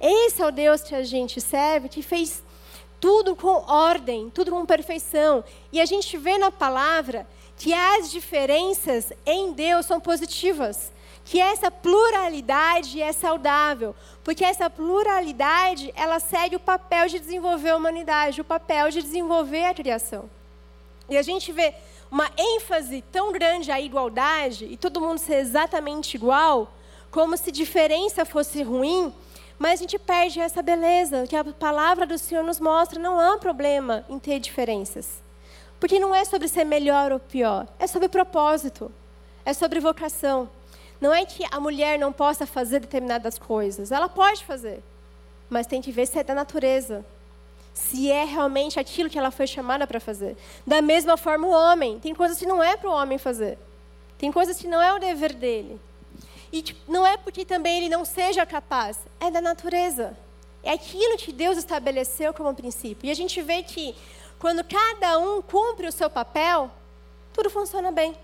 [0.00, 2.42] Esse é o Deus que a gente serve, que fez
[3.00, 5.44] tudo com ordem, tudo com perfeição.
[5.72, 10.92] E a gente vê na palavra que as diferenças em Deus são positivas
[11.26, 17.76] que essa pluralidade é saudável, porque essa pluralidade ela segue o papel de desenvolver a
[17.76, 20.30] humanidade, o papel de desenvolver a criação.
[21.10, 21.74] E a gente vê
[22.08, 26.72] uma ênfase tão grande à igualdade e todo mundo ser exatamente igual,
[27.10, 29.12] como se diferença fosse ruim,
[29.58, 33.38] mas a gente perde essa beleza que a palavra do Senhor nos mostra, não há
[33.38, 35.22] problema em ter diferenças.
[35.80, 38.90] Porque não é sobre ser melhor ou pior, é sobre propósito,
[39.44, 40.48] é sobre vocação.
[41.00, 43.92] Não é que a mulher não possa fazer determinadas coisas.
[43.92, 44.82] Ela pode fazer.
[45.48, 47.04] Mas tem que ver se é da natureza.
[47.74, 50.36] Se é realmente aquilo que ela foi chamada para fazer.
[50.66, 52.00] Da mesma forma, o homem.
[52.00, 53.58] Tem coisas que não é para o homem fazer.
[54.16, 55.78] Tem coisas que não é o dever dele.
[56.52, 58.98] E tipo, não é porque também ele não seja capaz.
[59.20, 60.16] É da natureza.
[60.62, 63.06] É aquilo que Deus estabeleceu como princípio.
[63.06, 63.94] E a gente vê que
[64.38, 66.70] quando cada um cumpre o seu papel,
[67.32, 68.16] tudo funciona bem.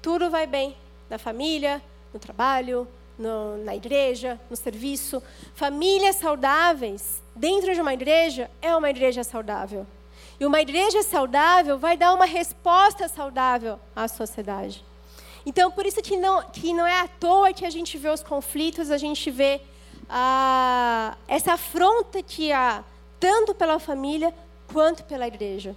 [0.00, 0.76] Tudo vai bem.
[1.08, 2.86] Na família, no trabalho,
[3.18, 5.22] no, na igreja, no serviço.
[5.54, 9.86] Famílias saudáveis dentro de uma igreja é uma igreja saudável.
[10.38, 14.84] E uma igreja saudável vai dar uma resposta saudável à sociedade.
[15.44, 18.22] Então, por isso que não, que não é à toa que a gente vê os
[18.22, 19.60] conflitos, a gente vê
[20.08, 22.84] ah, essa afronta que há,
[23.18, 24.32] tanto pela família
[24.72, 25.74] quanto pela igreja.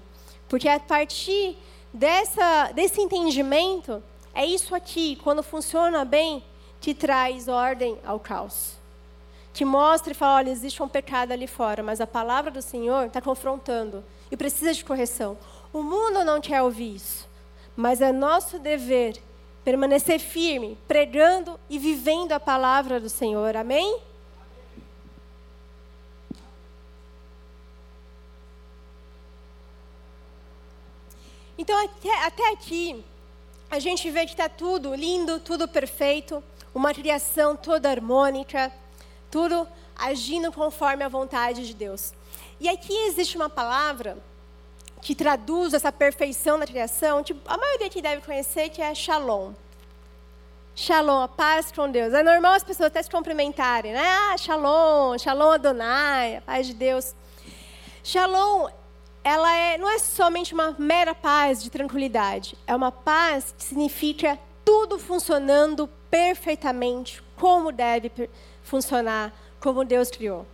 [0.47, 1.57] Porque a partir
[1.93, 6.43] dessa, desse entendimento, é isso aqui, quando funciona bem,
[6.79, 8.73] que traz ordem ao caos.
[9.53, 13.07] Que mostra e fala: olha, existe um pecado ali fora, mas a palavra do Senhor
[13.07, 15.37] está confrontando e precisa de correção.
[15.71, 17.27] O mundo não quer ouvir isso,
[17.75, 19.21] mas é nosso dever
[19.65, 23.57] permanecer firme, pregando e vivendo a palavra do Senhor.
[23.57, 23.99] Amém?
[31.57, 33.03] Então, até, até aqui,
[33.71, 38.71] a gente vê que está tudo lindo, tudo perfeito, uma criação toda harmônica,
[39.31, 42.13] tudo agindo conforme a vontade de Deus.
[42.59, 44.15] E aqui existe uma palavra
[45.05, 49.53] que traduz essa perfeição da criação, que a maioria aqui deve conhecer, que é shalom.
[50.73, 52.11] Shalom, a paz com Deus.
[52.11, 54.03] É normal as pessoas até se cumprimentarem, né?
[54.03, 57.13] Ah, shalom, shalom Adonai, a paz de Deus.
[58.03, 58.67] Shalom
[59.23, 64.39] ela é, não é somente uma mera paz de tranquilidade, é uma paz que significa
[64.63, 68.11] tudo funcionando perfeitamente como deve
[68.63, 70.47] funcionar, como Deus criou.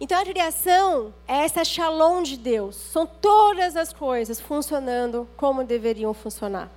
[0.00, 6.14] Então a criação é essa shalom de Deus, são todas as coisas funcionando como deveriam
[6.14, 6.70] funcionar.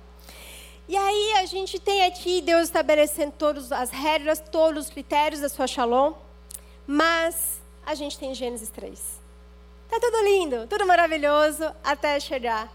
[0.88, 5.48] E aí a gente tem aqui Deus estabelecendo todas as regras, todos os critérios da
[5.48, 6.14] sua shalom,
[6.84, 9.20] mas a gente tem Gênesis 3.
[9.88, 12.72] Tá tudo lindo, tudo maravilhoso, até chegar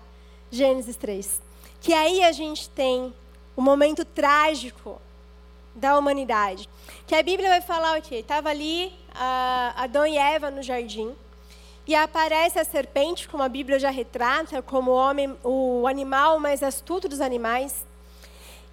[0.49, 1.41] Gênesis 3.
[1.81, 3.13] Que aí a gente tem
[3.55, 5.01] o um momento trágico
[5.75, 6.69] da humanidade.
[7.05, 8.15] Que a Bíblia vai falar o quê?
[8.15, 8.93] Estava ali
[9.75, 11.15] Adão e Eva no jardim.
[11.87, 16.61] E aparece a serpente, como a Bíblia já retrata, como o homem, o animal mais
[16.61, 17.85] astuto dos animais.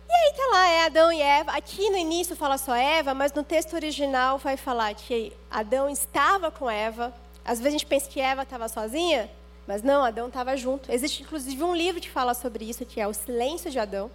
[0.08, 1.52] E aí tá lá, é Adão e Eva.
[1.52, 6.50] Aqui no início fala só Eva, mas no texto original vai falar que Adão estava
[6.50, 9.30] com Eva, às vezes a gente pensa que Eva estava sozinha,
[9.66, 10.90] mas não, Adão estava junto.
[10.90, 14.10] Existe inclusive um livro que fala sobre isso, que é O Silêncio de Adão,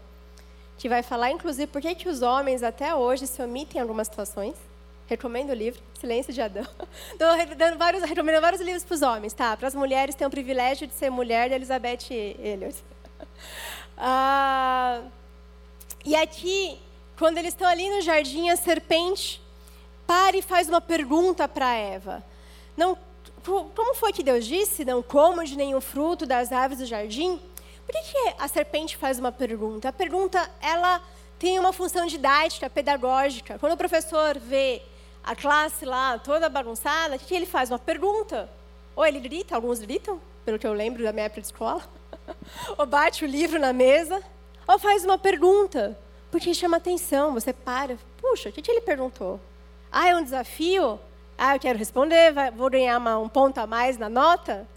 [0.78, 4.08] que vai falar inclusive por que, que os homens até hoje se omitem em algumas
[4.08, 4.56] situações.
[5.10, 6.68] Recomendo o livro, Silêncio de Adão.
[7.12, 7.28] Estou
[7.78, 9.58] vários, recomendando vários livros para os homens, tá?
[9.58, 12.76] Para as mulheres tem o privilégio de ser mulher de Elizabeth Elliot.
[14.02, 15.02] Ah,
[16.06, 16.80] e aqui,
[17.18, 19.42] quando eles estão ali no jardim, a serpente
[20.08, 22.24] para e faz uma pergunta para Eva.
[22.78, 22.98] Não
[23.44, 27.42] como foi que Deus disse, não coma de nenhum fruto das árvores do jardim?
[27.86, 29.90] Por que, que a serpente faz uma pergunta?
[29.90, 31.02] A pergunta, ela
[31.38, 33.58] tem uma função didática, pedagógica.
[33.60, 34.82] Quando o professor vê
[35.24, 37.70] a classe lá toda bagunçada, o que, ele faz?
[37.70, 38.50] Uma pergunta.
[38.96, 41.82] Ou ele grita, alguns gritam, pelo que eu lembro da minha época de escola.
[42.78, 44.22] ou bate o livro na mesa.
[44.68, 45.98] Ou faz uma pergunta,
[46.32, 47.34] porque chama atenção.
[47.34, 49.40] Você para, puxa, o que ele perguntou?
[49.92, 51.00] Ah, é um desafio?
[51.38, 54.68] Ah, eu quero responder, vou ganhar uma, um ponto a mais na nota?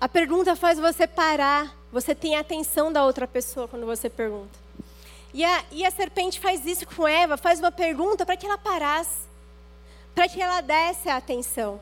[0.00, 1.72] A pergunta faz você parar.
[1.92, 4.58] Você tem a atenção da outra pessoa quando você pergunta.
[5.34, 8.58] E a, e a serpente faz isso com Eva, faz uma pergunta para que ela
[8.58, 9.28] parasse,
[10.14, 11.80] para que ela desse a atenção.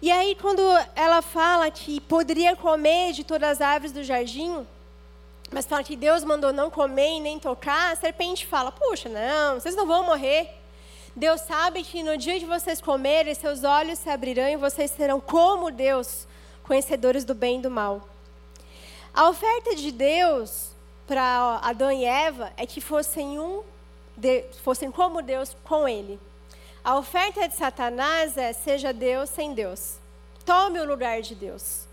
[0.00, 0.62] E aí, quando
[0.94, 4.66] ela fala que poderia comer de todas as árvores do jardim,
[5.50, 9.58] mas fala que Deus mandou não comer e nem tocar, a serpente fala: Puxa, não,
[9.58, 10.50] vocês não vão morrer.
[11.14, 15.18] Deus sabe que no dia de vocês comerem, seus olhos se abrirão e vocês serão
[15.18, 16.26] como Deus,
[16.62, 18.06] conhecedores do bem e do mal.
[19.14, 20.72] A oferta de Deus
[21.06, 23.62] para Adão e Eva é que fossem um,
[24.14, 26.20] de, fossem como Deus com ele.
[26.86, 29.96] A oferta de Satanás é seja Deus sem Deus.
[30.44, 31.84] Tome o lugar de Deus.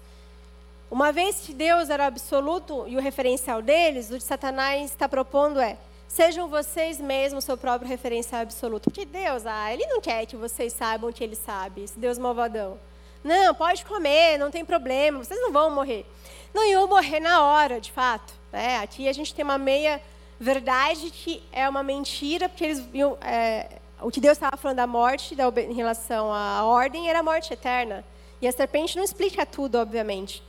[0.91, 5.59] Uma vez que Deus era absoluto e o referencial deles, o de Satanás está propondo
[5.59, 8.91] é: sejam vocês mesmos seu próprio referencial absoluto.
[8.91, 12.19] Porque Deus, ah, ele não quer que vocês saibam o que ele sabe, esse Deus
[12.19, 12.79] malvadão.
[13.23, 16.05] Não, pode comer, não tem problema, vocês não vão morrer.
[16.53, 18.31] Não iam morrer na hora, de fato.
[18.51, 18.77] Né?
[18.77, 19.99] Aqui a gente tem uma meia
[20.39, 24.87] verdade que é uma mentira, porque eles viam, é, o que Deus estava falando da
[24.87, 28.03] morte da, em relação à ordem era a morte eterna.
[28.41, 30.43] E a serpente não explica tudo, obviamente.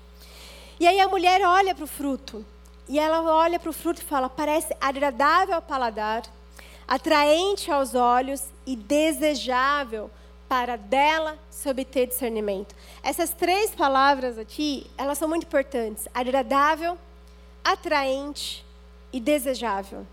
[0.80, 2.44] E aí a mulher olha para o fruto.
[2.88, 6.22] E ela olha para o fruto e fala: parece agradável ao paladar,
[6.86, 10.10] atraente aos olhos e desejável
[10.48, 12.74] para dela se obter discernimento.
[13.02, 16.98] Essas três palavras aqui, elas são muito importantes: agradável,
[17.64, 18.64] atraente
[19.12, 20.06] e desejável.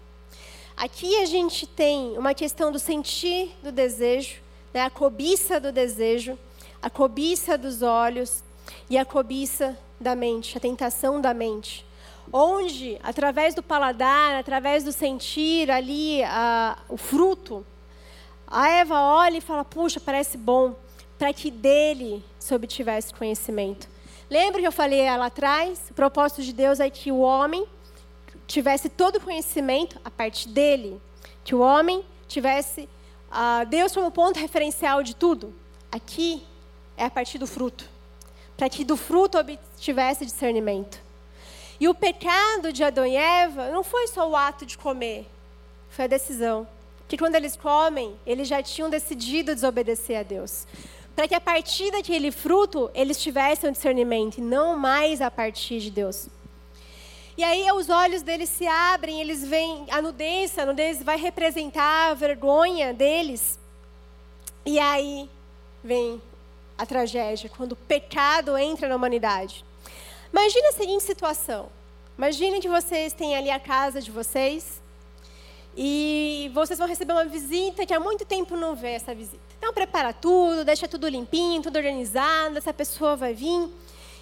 [0.82, 4.42] Aqui a gente tem uma questão do sentir do desejo,
[4.74, 4.82] né?
[4.82, 6.36] a cobiça do desejo,
[6.82, 8.44] a cobiça dos olhos
[8.90, 11.86] e a cobiça da mente, a tentação da mente.
[12.34, 17.64] Onde, através do paladar, através do sentir ali a, o fruto,
[18.48, 20.76] a Eva olha e fala: Puxa, parece bom,
[21.16, 23.88] para que dele se obtivesse conhecimento.
[24.28, 25.92] Lembra que eu falei lá atrás?
[25.92, 27.68] O propósito de Deus é que o homem
[28.52, 31.02] tivesse todo o conhecimento a partir dele.
[31.44, 32.88] Que o homem tivesse
[33.30, 35.54] uh, Deus como ponto referencial de tudo.
[35.92, 36.44] Aqui
[36.98, 37.90] é a partir do fruto.
[38.56, 41.00] Para que do fruto obtivesse discernimento.
[41.80, 45.28] E o pecado de Adão e Eva não foi só o ato de comer,
[45.90, 46.68] foi a decisão.
[47.08, 50.68] Que quando eles comem, eles já tinham decidido desobedecer a Deus
[51.16, 55.80] para que a partir daquele fruto eles tivessem um discernimento, e não mais a partir
[55.80, 56.28] de Deus.
[57.38, 62.12] E aí os olhos deles se abrem, eles veem a nudez, a nudez vai representar
[62.12, 63.60] a vergonha deles.
[64.66, 65.30] E aí
[65.84, 66.22] vem
[66.78, 69.64] a tragédia, quando o pecado entra na humanidade.
[70.32, 71.70] Imagina a seguinte situação.
[72.18, 74.82] Imagina que vocês têm ali a casa de vocês
[75.76, 79.42] e vocês vão receber uma visita que há muito tempo não vê essa visita.
[79.58, 83.70] Então prepara tudo, deixa tudo limpinho, tudo organizado, essa pessoa vai vir.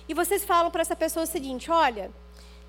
[0.07, 2.11] E vocês falam para essa pessoa o seguinte: olha,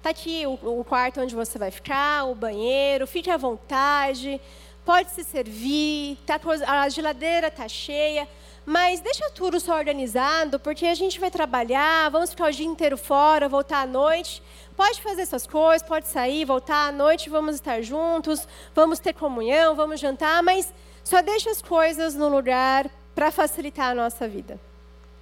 [0.02, 4.40] tá aqui o, o, quarto onde você vai ficar, o banheiro, fique à vontade,
[4.84, 8.26] pode se servir, tá, a geladeira tá cheia,
[8.64, 12.96] mas deixa tudo só organizado, porque a gente vai trabalhar, vamos ficar o dia inteiro
[12.96, 14.42] fora, voltar à noite.
[14.76, 19.74] Pode fazer suas coisas, pode sair, voltar à noite, vamos estar juntos, vamos ter comunhão,
[19.74, 20.72] vamos jantar, mas
[21.04, 24.58] só deixa as coisas no lugar para facilitar a nossa vida.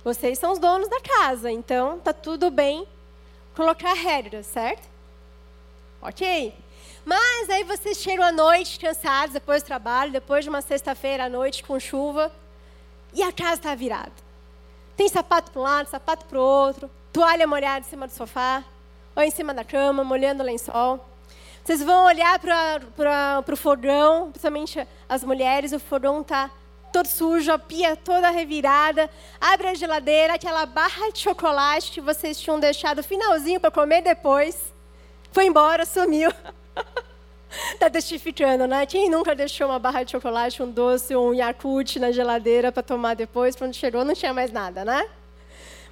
[0.04, 2.86] Vocês são os donos da casa, então tá tudo bem
[3.58, 4.88] colocar regras, certo?
[6.00, 6.54] Ok.
[7.04, 11.28] Mas aí vocês chegam à noite cansados depois do trabalho, depois de uma sexta-feira à
[11.28, 12.30] noite com chuva,
[13.12, 14.12] e a casa está virada.
[14.96, 18.62] Tem sapato para um lado, sapato para o outro, toalha molhada em cima do sofá,
[19.16, 21.04] ou em cima da cama, molhando o lençol.
[21.64, 26.48] Vocês vão olhar para o fogão, principalmente as mulheres, o fogão está
[26.92, 29.08] todo sujo, a pia toda revirada.
[29.40, 34.72] Abre a geladeira, aquela barra de chocolate que vocês tinham deixado finalzinho para comer depois.
[35.32, 36.32] Foi embora, sumiu.
[37.72, 38.86] Está testificando, né?
[38.86, 43.14] Quem nunca deixou uma barra de chocolate, um doce, um Yakult na geladeira para tomar
[43.14, 43.54] depois?
[43.54, 45.08] Quando chegou, não tinha mais nada, né?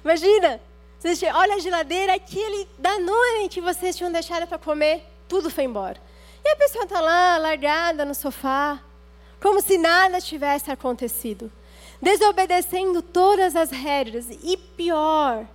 [0.03, 0.59] Imagina,
[0.99, 5.97] vocês, olha a geladeira, aquele danone que vocês tinham deixado para comer tudo foi embora.
[6.43, 8.79] E a pessoa está lá, largada no sofá,
[9.41, 11.51] como se nada tivesse acontecido,
[12.01, 14.27] desobedecendo todas as regras.
[14.43, 15.45] E pior,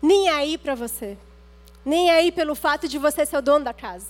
[0.00, 1.16] nem aí para você,
[1.84, 4.06] nem aí pelo fato de você ser o dono da casa,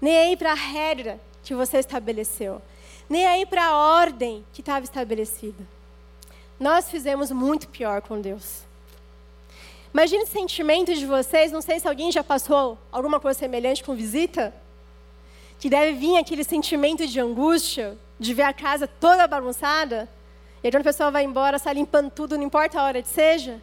[0.00, 2.60] nem aí para a regra que você estabeleceu,
[3.08, 5.66] nem aí para a ordem que estava estabelecida.
[6.58, 8.64] Nós fizemos muito pior com Deus.
[9.92, 13.94] Imagine o sentimento de vocês, não sei se alguém já passou alguma coisa semelhante com
[13.94, 14.54] visita,
[15.58, 20.08] que deve vir aquele sentimento de angústia, de ver a casa toda bagunçada,
[20.62, 23.60] e quando a pessoa vai embora, sai limpando tudo, não importa a hora que seja.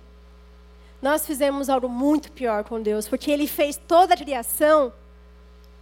[1.01, 4.93] nós fizemos algo muito pior com Deus, porque Ele fez toda a criação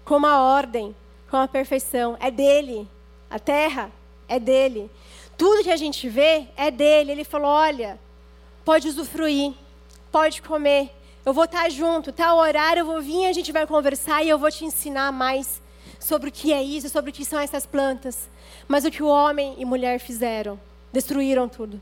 [0.04, 0.96] com uma ordem,
[1.30, 2.18] com uma perfeição.
[2.20, 2.90] É dele.
[3.30, 3.92] A terra
[4.28, 4.90] é dele.
[5.38, 7.12] Tudo que a gente vê é dele.
[7.12, 8.00] Ele falou: olha,
[8.66, 9.54] pode usufruir,
[10.12, 10.90] pode comer.
[11.24, 14.40] Eu vou estar junto, tal horário eu vou vir, a gente vai conversar e eu
[14.40, 15.61] vou te ensinar mais
[16.02, 18.28] sobre o que é isso, sobre o que são essas plantas.
[18.68, 20.60] Mas o que o homem e mulher fizeram?
[20.92, 21.82] Destruíram tudo.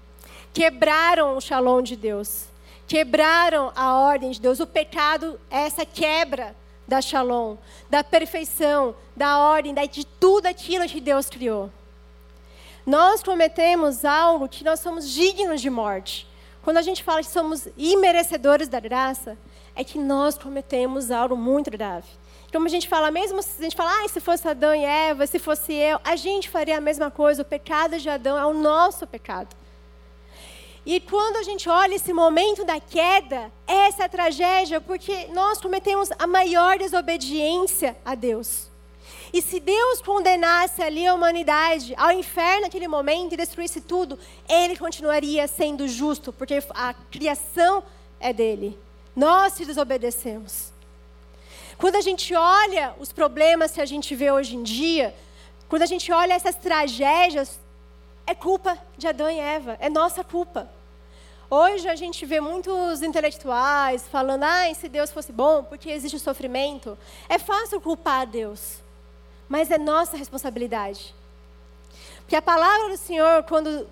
[0.54, 2.46] Quebraram o shalom de Deus.
[2.88, 4.60] Quebraram a ordem de Deus.
[4.60, 6.56] O pecado é essa quebra
[6.88, 7.56] da shalom,
[7.90, 11.72] da perfeição, da ordem, de tudo aquilo que Deus criou.
[12.86, 16.28] Nós cometemos algo que nós somos dignos de morte.
[16.64, 19.38] Quando a gente fala que somos imerecedores da graça,
[19.76, 22.08] é que nós cometemos algo muito grave.
[22.52, 25.28] Como a gente fala, mesmo se a gente fala, ah, se fosse Adão e Eva,
[25.28, 27.44] se fosse eu, a gente faria a mesma coisa.
[27.44, 29.56] O pecado de Adão é o nosso pecado.
[30.86, 35.62] E quando a gente olha esse momento da queda, essa é a tragédia, porque nós
[35.62, 38.68] cometemos a maior desobediência a Deus.
[39.32, 44.76] E se Deus condenasse ali a humanidade ao inferno naquele momento e destruísse tudo, ele
[44.76, 47.84] continuaria sendo justo, porque a criação
[48.20, 48.76] é dele.
[49.16, 50.79] Nós se desobedecemos.
[51.80, 55.16] Quando a gente olha os problemas que a gente vê hoje em dia,
[55.70, 57.58] quando a gente olha essas tragédias,
[58.28, 60.70] é culpa de Adão e Eva, é nossa culpa.
[61.50, 66.98] Hoje a gente vê muitos intelectuais falando, ah, se Deus fosse bom, porque existe sofrimento.
[67.30, 68.84] É fácil culpar Deus,
[69.48, 71.16] mas é nossa responsabilidade.
[72.18, 73.88] Porque a palavra do Senhor, quando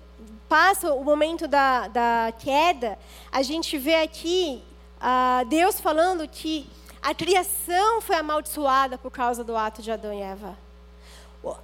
[0.46, 2.98] passa o momento da, da queda,
[3.32, 4.62] a gente vê aqui
[5.00, 6.68] uh, Deus falando que
[7.08, 10.58] a criação foi amaldiçoada por causa do ato de Adão e Eva.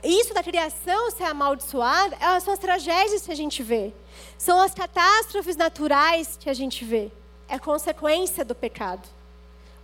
[0.03, 3.92] Isso da criação ser amaldiçoada são as tragédias que a gente vê.
[4.38, 7.12] São as catástrofes naturais que a gente vê.
[7.47, 9.07] É consequência do pecado.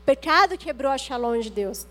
[0.01, 1.87] O pecado quebrou a shalom de Deus.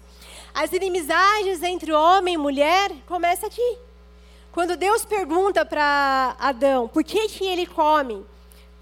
[0.52, 3.78] As inimizades entre homem e mulher começam aqui.
[4.52, 8.26] Quando Deus pergunta para Adão por que, que ele come,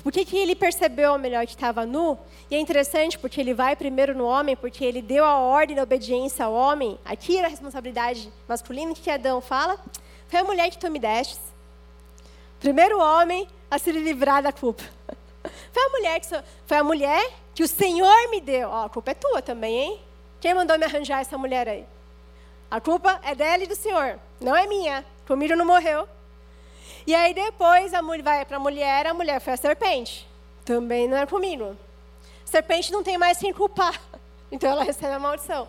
[0.07, 2.17] por que, que ele percebeu melhor que estava nu,
[2.49, 5.83] e é interessante porque ele vai primeiro no homem, porque ele deu a ordem da
[5.83, 6.97] obediência ao homem.
[7.03, 8.93] Aqui era a responsabilidade masculina.
[8.93, 9.77] O que Adão fala?
[10.29, 11.41] Foi a mulher que tu me destes.
[12.57, 14.81] Primeiro homem a se livrar da culpa.
[15.73, 16.27] Foi a mulher que,
[16.65, 18.69] foi a mulher que o Senhor me deu.
[18.69, 20.01] Ó, a culpa é tua também, hein?
[20.39, 21.85] Quem mandou me arranjar essa mulher aí?
[22.71, 25.05] A culpa é dela e do Senhor, não é minha.
[25.27, 26.07] Comigo não morreu.
[27.07, 30.27] E aí depois a mulher vai para a mulher, a mulher foi a serpente.
[30.63, 31.75] Também não é comigo
[32.47, 34.01] serpente não tem mais quem culpar.
[34.49, 35.67] Então ela recebe a maldição.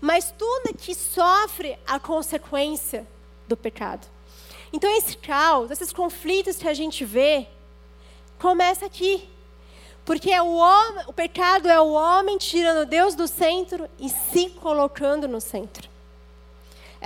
[0.00, 3.06] Mas tudo que sofre a consequência
[3.46, 4.06] do pecado.
[4.72, 7.46] Então esse caos, esses conflitos que a gente vê,
[8.38, 9.28] começa aqui.
[10.02, 14.48] Porque é o, homem, o pecado é o homem tirando Deus do centro e se
[14.48, 15.90] colocando no centro.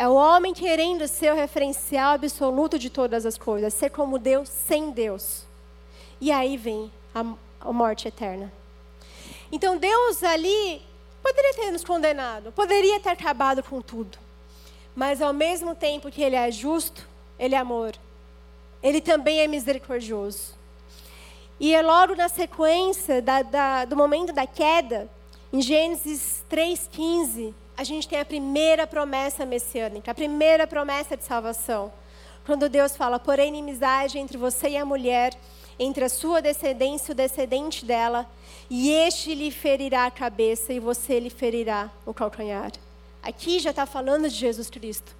[0.00, 4.48] É o homem querendo ser o referencial absoluto de todas as coisas, ser como Deus
[4.48, 5.42] sem Deus.
[6.18, 7.22] E aí vem a,
[7.60, 8.50] a morte eterna.
[9.52, 10.80] Então Deus ali
[11.22, 14.16] poderia ter nos condenado, poderia ter acabado com tudo.
[14.96, 17.06] Mas ao mesmo tempo que Ele é justo,
[17.38, 17.92] Ele é amor.
[18.82, 20.54] Ele também é misericordioso.
[21.60, 25.10] E é logo na sequência da, da, do momento da queda,
[25.52, 31.90] em Gênesis 3,15, a gente tem a primeira promessa messiânica, a primeira promessa de salvação.
[32.44, 35.32] Quando Deus fala, porém, inimizade entre você e a mulher,
[35.78, 38.26] entre a sua descendência e o descendente dela,
[38.68, 42.70] e este lhe ferirá a cabeça e você lhe ferirá o calcanhar.
[43.22, 45.16] Aqui já está falando de Jesus Cristo.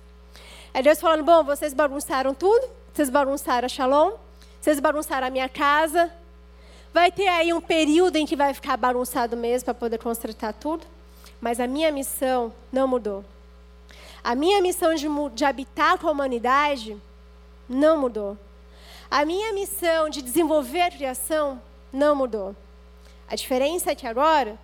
[0.75, 4.19] É Deus falando: bom, vocês bagunçaram tudo, vocês bagunçaram a Shalom,
[4.61, 6.13] vocês bagunçaram a minha casa.
[6.93, 10.85] Vai ter aí um período em que vai ficar bagunçado mesmo para poder consertar tudo,
[11.41, 13.24] mas a minha missão não mudou.
[14.22, 16.97] A minha missão de, de habitar com a humanidade
[17.68, 18.36] não mudou.
[19.11, 21.61] A minha missão de desenvolver a criação
[21.93, 22.55] não mudou.
[23.28, 24.59] A diferença é que agora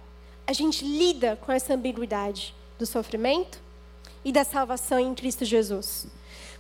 [0.47, 3.59] a gente lida com essa ambiguidade do sofrimento
[4.25, 6.07] e da salvação em Cristo Jesus.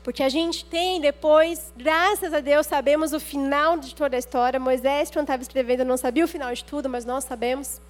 [0.02, 4.58] Porque a gente tem depois, graças a Deus, sabemos o final de toda a história.
[4.58, 7.80] Moisés, quando estava escrevendo, não sabia o final de tudo, mas nós sabemos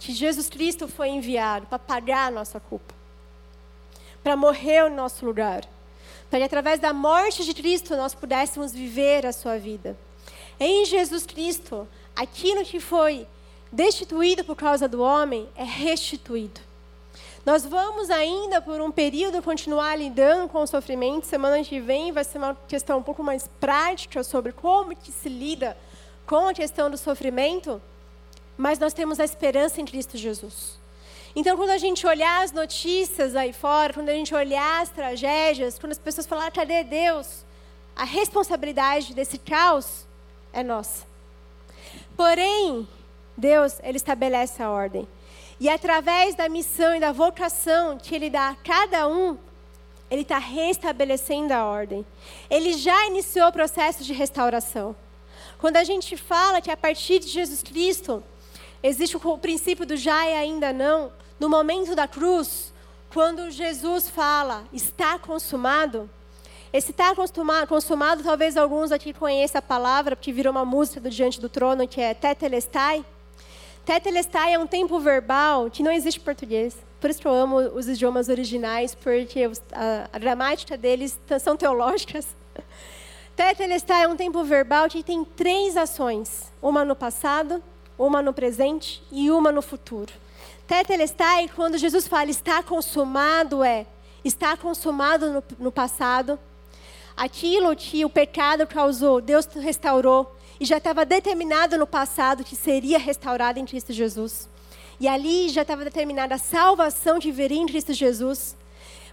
[0.00, 2.94] que Jesus Cristo foi enviado para pagar a nossa culpa,
[4.24, 5.62] para morrer no nosso lugar,
[6.30, 9.96] para que através da morte de Cristo nós pudéssemos viver a sua vida.
[10.58, 11.86] Em Jesus Cristo,
[12.16, 13.26] aquilo que foi
[13.70, 16.60] destituído por causa do homem é restituído.
[17.44, 21.26] Nós vamos ainda por um período continuar lidando com o sofrimento.
[21.26, 25.28] Semana que vem vai ser uma questão um pouco mais prática sobre como que se
[25.28, 25.76] lida
[26.26, 27.80] com a questão do sofrimento.
[28.60, 30.78] Mas nós temos a esperança em Cristo Jesus.
[31.34, 35.78] Então, quando a gente olhar as notícias aí fora, quando a gente olhar as tragédias,
[35.78, 37.44] quando as pessoas falar, cadê Deus?
[37.96, 40.06] A responsabilidade desse caos
[40.52, 41.06] é nossa.
[42.14, 42.86] Porém,
[43.34, 45.08] Deus, Ele estabelece a ordem.
[45.58, 49.38] E através da missão e da vocação que Ele dá a cada um,
[50.10, 52.04] Ele está restabelecendo a ordem.
[52.50, 54.94] Ele já iniciou o processo de restauração.
[55.58, 58.22] Quando a gente fala que a partir de Jesus Cristo,
[58.82, 62.72] existe o princípio do já e ainda não, no momento da cruz,
[63.12, 66.08] quando Jesus fala, está consumado,
[66.72, 71.10] esse está consumado, consumado, talvez alguns aqui conheçam a palavra, porque virou uma música do
[71.10, 73.04] Diante do Trono, que é tetelestai.
[73.84, 76.76] Tetelestai é um tempo verbal que não existe em português.
[77.00, 82.28] Por isso que eu amo os idiomas originais, porque a, a gramática deles são teológicas.
[83.34, 87.60] Tetelestai é um tempo verbal que tem três ações: uma no passado,
[88.00, 90.10] uma no presente e uma no futuro.
[90.66, 93.86] Tetelestai, quando Jesus fala está consumado, é
[94.24, 96.38] está consumado no, no passado,
[97.14, 102.98] aquilo que o pecado causou, Deus restaurou e já estava determinado no passado que seria
[102.98, 104.48] restaurado em Cristo Jesus.
[104.98, 108.56] E ali já estava determinada a salvação que viria em Cristo Jesus.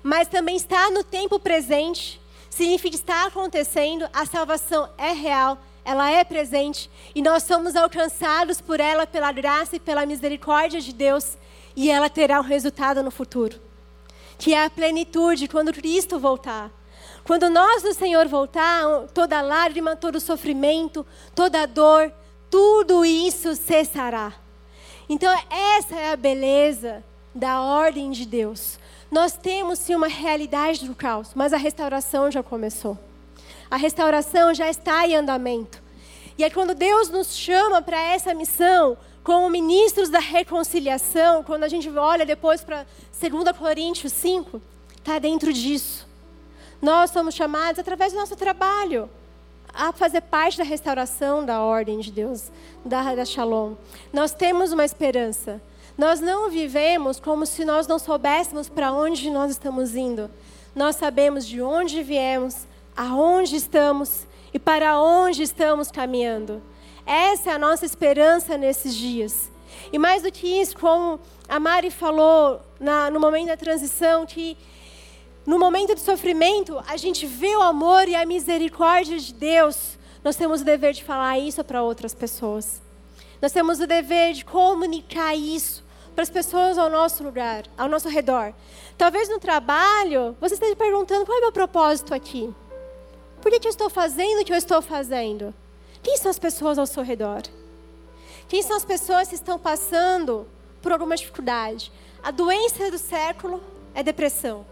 [0.01, 5.57] Mas também está no tempo presente, significa que está acontecendo, a salvação é real,
[5.87, 10.91] ela é presente e nós somos alcançados por ela pela graça e pela misericórdia de
[10.91, 11.37] Deus
[11.77, 13.57] e ela terá um resultado no futuro,
[14.37, 16.69] que é a plenitude quando Cristo voltar.
[17.23, 18.83] Quando nós do Senhor voltar,
[19.13, 22.11] toda lágrima, todo sofrimento, toda dor,
[22.49, 24.33] tudo isso cessará.
[25.07, 27.01] Então, essa é a beleza
[27.33, 28.77] da ordem de Deus.
[29.09, 32.99] Nós temos sim uma realidade do caos, mas a restauração já começou.
[33.69, 35.81] A restauração já está em andamento.
[36.37, 41.67] E é quando Deus nos chama para essa missão, como ministros da reconciliação, quando a
[41.67, 42.85] gente olha depois para
[43.19, 44.61] 2 Coríntios 5,
[44.97, 46.07] está dentro disso.
[46.81, 49.09] Nós somos chamados, através do nosso trabalho,
[49.73, 52.51] a fazer parte da restauração da ordem de Deus,
[52.85, 53.73] da, da Shalom.
[54.13, 55.61] Nós temos uma esperança.
[55.97, 60.29] Nós não vivemos como se nós não soubéssemos para onde nós estamos indo.
[60.75, 62.67] Nós sabemos de onde viemos,
[62.97, 66.61] aonde estamos e para onde estamos caminhando.
[67.05, 69.51] Essa é a nossa esperança nesses dias.
[69.93, 74.57] E mais do que isso, como a Mari falou na, no momento da transição, que
[75.45, 79.97] no momento de sofrimento, a gente vê o amor e a misericórdia de Deus.
[80.23, 82.81] Nós temos o dever de falar isso para outras pessoas.
[83.41, 88.09] Nós temos o dever de comunicar isso para as pessoas ao nosso lugar, ao nosso
[88.09, 88.53] redor.
[88.97, 92.53] Talvez no trabalho, você esteja perguntando qual é o meu propósito aqui?
[93.41, 95.53] Por que, que eu estou fazendo o que eu estou fazendo?
[96.01, 97.43] Quem são as pessoas ao seu redor?
[98.47, 100.47] Quem são as pessoas que estão passando
[100.81, 101.91] por alguma dificuldade?
[102.23, 103.61] A doença do século
[103.93, 104.65] é depressão.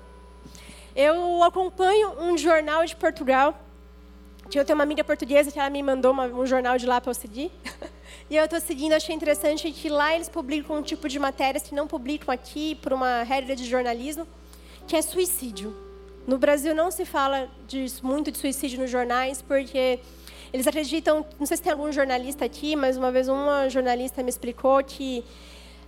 [0.96, 3.60] Eu acompanho um jornal de Portugal.
[4.54, 7.10] Eu tenho uma amiga portuguesa que ela me mandou uma, um jornal de lá para
[7.10, 7.52] eu seguir.
[8.30, 11.76] e eu estou seguindo, achei interessante que lá eles publicam um tipo de matérias que
[11.76, 14.26] não publicam aqui por uma regra de jornalismo,
[14.88, 15.85] que é suicídio.
[16.28, 20.00] No Brasil não se fala de, muito de suicídio nos jornais, porque
[20.52, 24.30] eles acreditam, não sei se tem algum jornalista aqui, mas uma vez uma jornalista me
[24.30, 25.24] explicou que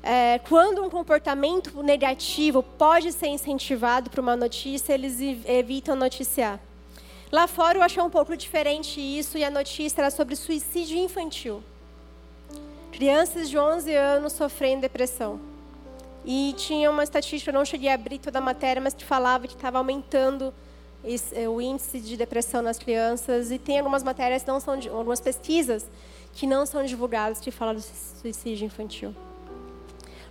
[0.03, 6.59] é, quando um comportamento negativo pode ser incentivado por uma notícia, eles evitam noticiar.
[7.31, 11.63] Lá fora eu achei um pouco diferente isso, e a notícia era sobre suicídio infantil.
[12.91, 15.56] Crianças de 11 anos sofrendo depressão.
[16.25, 19.47] E tinha uma estatística, eu não cheguei a abrir toda a matéria, mas que falava
[19.47, 20.53] que estava aumentando
[21.03, 23.51] esse, o índice de depressão nas crianças.
[23.51, 25.89] E tem algumas matérias, não são, algumas pesquisas
[26.33, 29.15] que não são divulgadas que falam do suicídio infantil.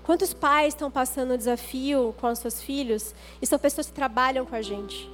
[0.05, 3.13] Quantos pais estão passando o desafio com os seus filhos
[3.43, 5.11] e são pessoas que trabalham com a gente?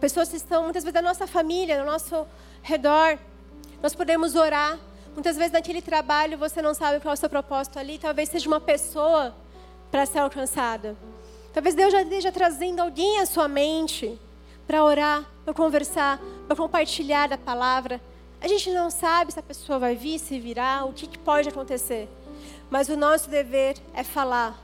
[0.00, 2.24] Pessoas que estão muitas vezes da nossa família, no nosso
[2.62, 3.18] redor.
[3.82, 4.78] Nós podemos orar.
[5.14, 7.98] Muitas vezes naquele trabalho você não sabe qual é o seu propósito ali.
[7.98, 9.34] Talvez seja uma pessoa
[9.90, 10.96] para ser alcançada.
[11.52, 14.18] Talvez Deus já esteja trazendo alguém à sua mente
[14.66, 18.00] para orar, para conversar, para compartilhar da palavra.
[18.40, 21.48] A gente não sabe se a pessoa vai vir, se virá, o que, que pode
[21.48, 22.08] acontecer.
[22.70, 24.62] Mas o nosso dever é falar.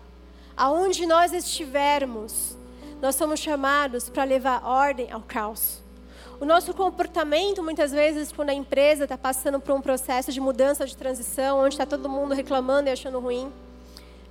[0.56, 2.56] Aonde nós estivermos,
[3.00, 5.82] nós somos chamados para levar ordem ao caos.
[6.40, 10.86] O nosso comportamento, muitas vezes, quando a empresa está passando por um processo de mudança,
[10.86, 13.52] de transição, onde está todo mundo reclamando e achando ruim,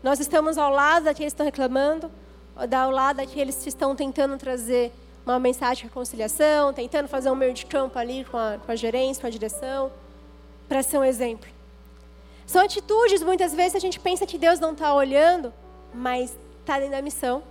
[0.04, 2.12] nós estamos ao lado daqueles que estão reclamando,
[2.56, 4.92] ao lado daqueles que estão tentando trazer
[5.26, 8.76] uma mensagem de reconciliação, tentando fazer um meio de campo ali com a, com a
[8.76, 9.90] gerência, com a direção,
[10.68, 11.50] para ser um exemplo.
[12.46, 15.54] São atitudes, muitas vezes a gente pensa que Deus não está olhando,
[15.94, 17.42] mas está dentro da missão.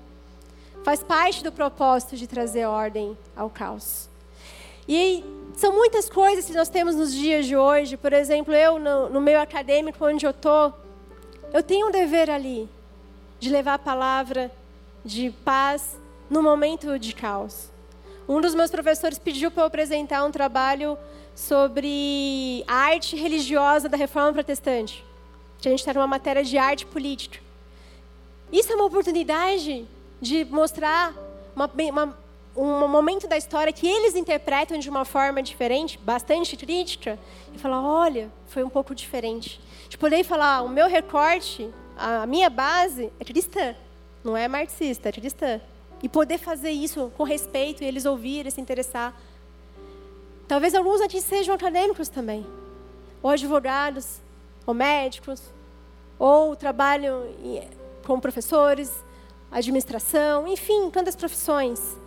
[0.84, 4.10] Faz parte do propósito de trazer ordem ao caos.
[4.86, 5.24] E
[5.56, 7.96] são muitas coisas que nós temos nos dias de hoje.
[7.96, 10.74] Por exemplo, eu, no, no meio acadêmico onde eu estou,
[11.52, 12.68] eu tenho um dever ali
[13.38, 14.50] de levar a palavra
[15.04, 15.96] de paz
[16.30, 17.70] no momento de caos.
[18.28, 20.96] Um dos meus professores pediu para eu apresentar um trabalho
[21.34, 25.04] sobre arte religiosa da reforma protestante.
[25.58, 27.38] A gente está numa matéria de arte política.
[28.50, 29.86] Isso é uma oportunidade
[30.20, 31.14] de mostrar
[31.54, 32.18] uma, uma,
[32.56, 37.18] um momento da história que eles interpretam de uma forma diferente, bastante crítica,
[37.54, 39.60] e falar: olha, foi um pouco diferente.
[39.88, 43.74] De poder falar: o meu recorte, a minha base é cristã,
[44.22, 45.60] não é marxista, é cristã.
[46.02, 49.14] E poder fazer isso com respeito e eles ouvirem, se interessar.
[50.48, 52.44] Talvez alguns aqui sejam acadêmicos também,
[53.22, 54.20] ou advogados,
[54.66, 55.40] ou médicos,
[56.18, 57.24] ou trabalham
[58.04, 58.92] como professores,
[59.50, 62.01] administração, enfim, tantas profissões.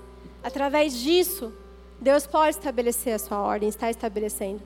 [0.46, 1.52] Através disso,
[2.00, 4.62] Deus pode estabelecer a sua ordem, está estabelecendo.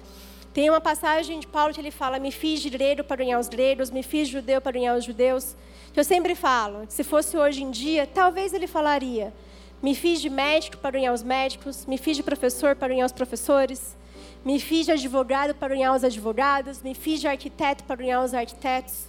[0.53, 3.89] Tem uma passagem de Paulo que ele fala: Me fiz grego para ganhar os gregos,
[3.89, 5.55] me fiz judeu para ganhar os judeus.
[5.95, 9.33] Eu sempre falo, se fosse hoje em dia, talvez ele falaria:
[9.81, 13.13] Me fiz de médico para ganhar os médicos, me fiz de professor para ganhar os
[13.13, 13.95] professores,
[14.43, 18.33] me fiz de advogado para ganhar os advogados, me fiz de arquiteto para ganhar os
[18.33, 19.05] arquitetos.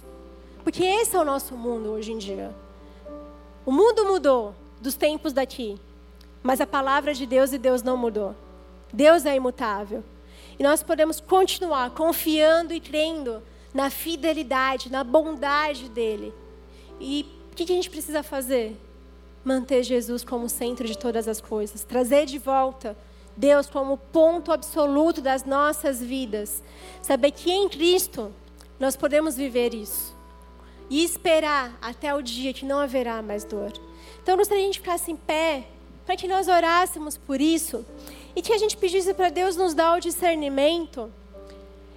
[0.63, 2.55] Porque esse é o nosso mundo hoje em dia.
[3.65, 5.77] O mundo mudou dos tempos daqui,
[6.43, 8.35] mas a palavra de Deus e Deus não mudou.
[8.91, 10.03] Deus é imutável.
[10.57, 13.41] E nós podemos continuar confiando e crendo
[13.73, 16.33] na fidelidade, na bondade dele.
[16.99, 18.77] E o que a gente precisa fazer?
[19.43, 22.95] Manter Jesus como centro de todas as coisas, trazer de volta
[23.35, 26.61] Deus como ponto absoluto das nossas vidas.
[27.01, 28.31] Saber que em Cristo
[28.79, 30.15] nós podemos viver isso
[30.89, 33.71] e esperar até o dia que não haverá mais dor.
[34.21, 35.67] Então, gostaria gente ficasse em pé
[36.05, 37.85] para que nós orássemos por isso
[38.35, 41.11] e que a gente pedisse para Deus nos dar o discernimento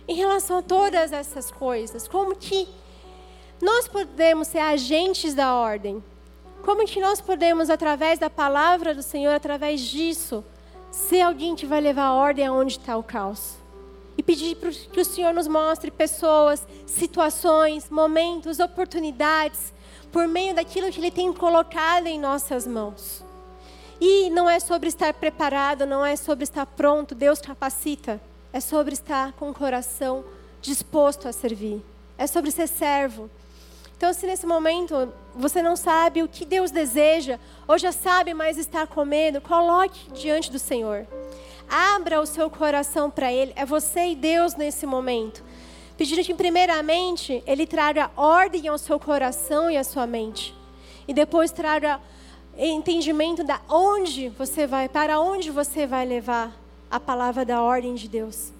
[0.07, 2.07] em relação a todas essas coisas.
[2.07, 2.69] Como que
[3.61, 6.03] nós podemos ser agentes da ordem?
[6.63, 10.45] Como que nós podemos, através da palavra do Senhor, através disso,
[10.91, 13.65] ser alguém que vai levar a ordem aonde está o caos?
[14.17, 14.57] e pedir
[14.93, 19.73] que o Senhor nos mostre pessoas, situações, momentos, oportunidades,
[20.13, 23.25] por meio daquilo que Ele tem colocado em nossas mãos.
[24.01, 28.20] E não é sobre estar preparado, não é sobre estar pronto, Deus capacita.
[28.53, 30.24] É sobre estar com o coração
[30.61, 31.82] disposto a servir.
[32.16, 33.28] É sobre ser servo.
[33.97, 38.59] Então, se nesse momento você não sabe o que Deus deseja, ou já sabe, mas
[38.59, 41.07] está com medo, coloque diante do Senhor.
[41.68, 43.53] Abra o seu coração para Ele.
[43.57, 45.42] É você e Deus nesse momento.
[45.97, 50.55] Pedindo que, primeiramente, Ele traga ordem ao seu coração e à sua mente.
[51.07, 52.01] E depois traga
[52.59, 56.53] entendimento da onde você vai, para onde você vai levar
[56.91, 58.53] a palavra da ordem de Deus.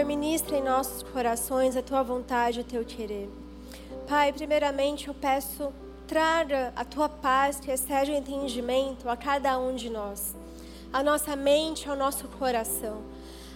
[0.00, 3.28] Senhor, ministra em nossos corações a tua vontade, o teu querer.
[4.08, 5.70] Pai, primeiramente eu peço,
[6.08, 10.34] traga a tua paz que excede o entendimento a cada um de nós,
[10.90, 13.02] a nossa mente, ao nosso coração.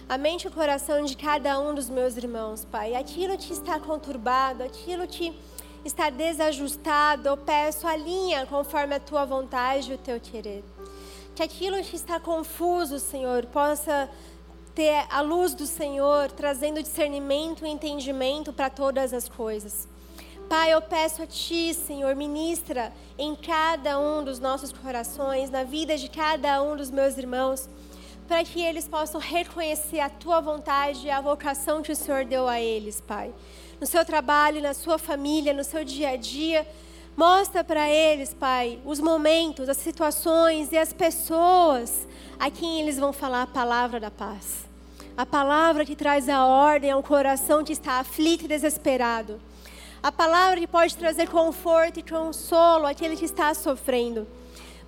[0.07, 2.93] A mente e o coração de cada um dos meus irmãos, Pai.
[2.93, 5.35] Aquilo que está conturbado, aquilo que
[5.83, 10.63] está desajustado, eu peço, alinha conforme a tua vontade e o teu querer.
[11.33, 14.07] Que aquilo que está confuso, Senhor, possa
[14.75, 19.87] ter a luz do Senhor trazendo discernimento e entendimento para todas as coisas.
[20.49, 25.97] Pai, eu peço a Ti, Senhor, ministra em cada um dos nossos corações, na vida
[25.97, 27.69] de cada um dos meus irmãos,
[28.27, 32.47] para que eles possam reconhecer a Tua vontade e a vocação que o Senhor deu
[32.47, 33.33] a eles, Pai.
[33.79, 36.67] No seu trabalho, na sua família, no seu dia a dia,
[37.15, 42.05] mostra para eles, Pai, os momentos, as situações e as pessoas
[42.37, 44.64] a quem eles vão falar a palavra da paz
[45.17, 49.39] A palavra que traz a ordem a um coração que está aflito e desesperado.
[50.03, 54.27] A palavra que pode trazer conforto e consolo àquele que está sofrendo.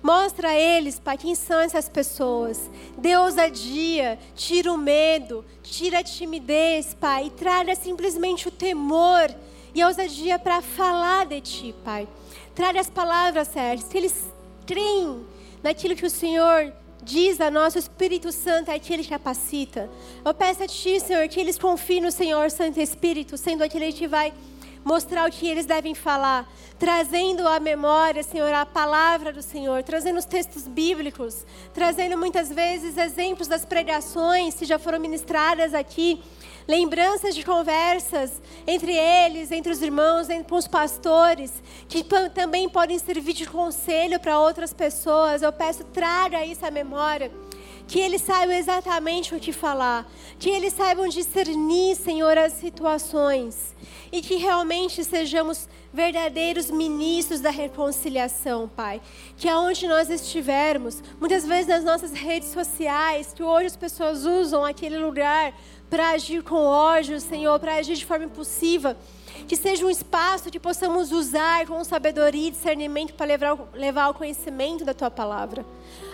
[0.02, 2.70] Mostra a eles, Pai, quem são essas pessoas.
[2.98, 9.34] Dê ousadia, tira o medo, tira a timidez, Pai, e traga simplesmente o temor
[9.74, 12.06] e a ousadia para falar de Ti, Pai.
[12.54, 14.30] Traga as palavras certas, que eles
[14.66, 15.26] creem
[15.62, 16.70] naquilo que o Senhor
[17.02, 19.88] diz a nosso Espírito Santo é aquele que capacita.
[20.24, 24.06] Eu peço a Ti, Senhor, que eles confiem no Senhor Santo Espírito, sendo aquele que
[24.06, 24.32] vai
[24.84, 30.18] mostrar o que eles devem falar, trazendo à memória, Senhor, a palavra do Senhor, trazendo
[30.18, 31.44] os textos bíblicos,
[31.74, 36.22] trazendo muitas vezes exemplos das pregações que já foram ministradas aqui,
[36.68, 42.04] lembranças de conversas entre eles, entre os irmãos, entre os pastores, que
[42.34, 45.40] também podem servir de conselho para outras pessoas.
[45.40, 47.32] Eu peço, traga isso à memória
[47.88, 50.06] que eles saibam exatamente o que falar,
[50.38, 53.74] que eles saibam discernir, Senhor, as situações
[54.12, 59.00] e que realmente sejamos verdadeiros ministros da reconciliação, Pai.
[59.38, 64.64] Que aonde nós estivermos, muitas vezes nas nossas redes sociais, que hoje as pessoas usam
[64.64, 65.54] aquele lugar
[65.88, 68.96] para agir com ódio, Senhor, para agir de forma impulsiva
[69.46, 74.14] que seja um espaço que possamos usar com sabedoria e discernimento para levar, levar ao
[74.14, 75.64] conhecimento da tua palavra.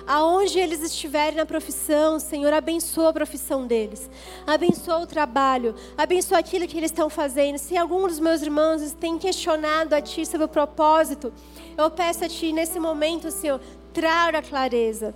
[0.07, 4.11] Aonde eles estiverem na profissão, Senhor, abençoa a profissão deles.
[4.47, 5.75] Abençoa o trabalho.
[5.97, 7.59] Abençoa aquilo que eles estão fazendo.
[7.59, 11.33] Se algum dos meus irmãos tem questionado a Ti sobre o propósito,
[11.77, 13.61] eu peço a Ti nesse momento, Senhor,
[13.93, 15.15] traga clareza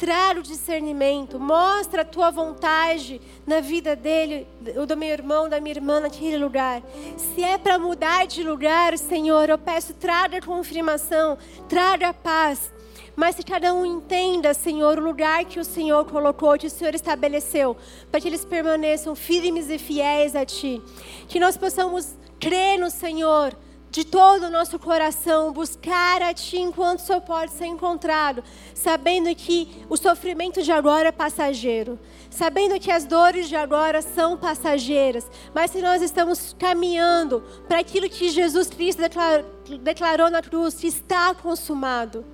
[0.00, 4.46] mostrar o discernimento, mostra a tua vontade na vida dele,
[4.88, 6.82] do meu irmão, da minha irmã naquele lugar.
[7.18, 11.36] Se é para mudar de lugar, Senhor, eu peço, traga confirmação,
[11.68, 12.72] traga paz.
[13.14, 16.94] Mas se cada um entenda, Senhor, o lugar que o Senhor colocou, que o Senhor
[16.94, 17.76] estabeleceu,
[18.10, 20.80] para que eles permaneçam firmes e fiéis a Ti.
[21.28, 23.54] Que nós possamos crer no Senhor
[23.90, 28.42] de todo o nosso coração, buscar a Ti enquanto Senhor pode ser encontrado,
[28.74, 31.98] sabendo que o sofrimento de agora é passageiro,
[32.30, 38.08] sabendo que as dores de agora são passageiras, mas se nós estamos caminhando para aquilo
[38.08, 39.46] que Jesus Cristo declarou,
[39.80, 42.24] declarou na cruz, que está consumado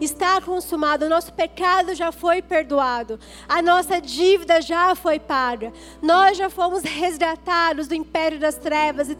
[0.00, 3.18] está consumado, o nosso pecado já foi perdoado,
[3.48, 9.16] a nossa dívida já foi paga, nós já fomos resgatados do império das trevas e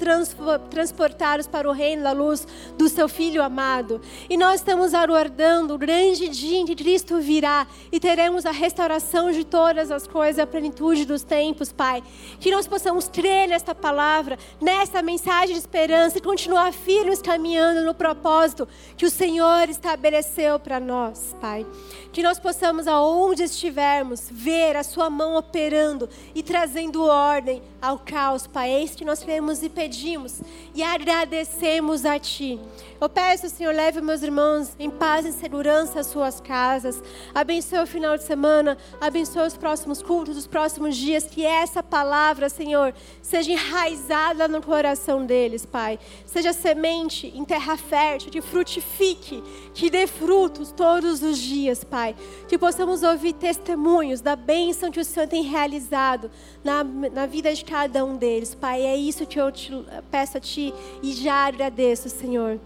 [0.71, 4.01] transportados para o reino da luz do seu Filho amado.
[4.29, 9.33] E nós estamos aguardando o grande dia em que Cristo virá e teremos a restauração
[9.33, 12.03] de todas as coisas, a plenitude dos tempos, Pai.
[12.39, 17.95] Que nós possamos crer nesta palavra, nessa mensagem de esperança e continuar firmes caminhando no
[17.95, 21.67] propósito que o Senhor estabeleceu para nós, Pai.
[22.13, 28.47] Que nós possamos, aonde estivermos, ver a Sua mão operando e trazendo ordem ao caos,
[28.47, 28.71] Pai.
[28.71, 30.41] É isso que nós queremos e pedimos
[30.75, 32.59] e agradecemos a Ti.
[33.01, 37.01] Eu peço, Senhor, leve meus irmãos em paz e segurança às suas casas.
[37.33, 41.25] Abençoe o final de semana, abençoe os próximos cultos, os próximos dias.
[41.25, 45.99] Que essa palavra, Senhor, seja enraizada no coração deles, Pai.
[46.27, 52.17] Seja semente em terra fértil, que frutifique, que dê frutos todos os dias, Pai.
[52.49, 56.31] Que possamos ouvir testemunhos da bênção que o Senhor tem realizado
[56.65, 58.83] na, na vida de cada um deles, Pai.
[58.83, 59.73] É isso que eu te
[60.11, 62.59] peço a Ti e já agradeço, Senhor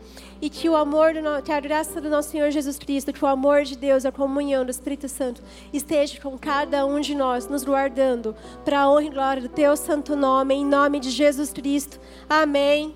[0.42, 3.28] e que o amor, do, que a graça do nosso Senhor Jesus Cristo, que o
[3.28, 5.40] amor de Deus, a comunhão do Espírito Santo
[5.72, 8.34] esteja com cada um de nós, nos guardando
[8.64, 12.00] para a honra e glória do Teu santo nome, em nome de Jesus Cristo.
[12.28, 12.92] Amém.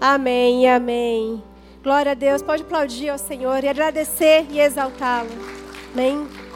[0.00, 1.42] Amém amém.
[1.82, 2.42] Glória a Deus.
[2.42, 5.30] Pode aplaudir ao Senhor e agradecer e exaltá-lo.
[5.92, 6.47] Amém.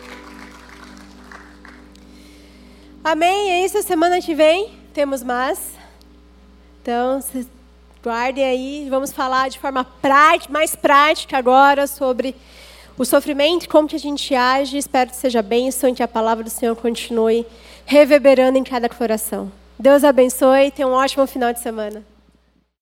[3.05, 3.51] Amém.
[3.51, 3.83] É isso.
[3.83, 5.73] Semana que vem temos mais.
[6.81, 7.21] Então,
[8.03, 12.35] Guardem aí, vamos falar de forma prática, mais prática agora sobre
[12.99, 14.77] o sofrimento, como que a gente age.
[14.77, 17.47] Espero que seja bênção e que a palavra do Senhor continue
[17.87, 19.53] reverberando em cada coração.
[19.79, 22.03] Deus abençoe tenha um ótimo final de semana.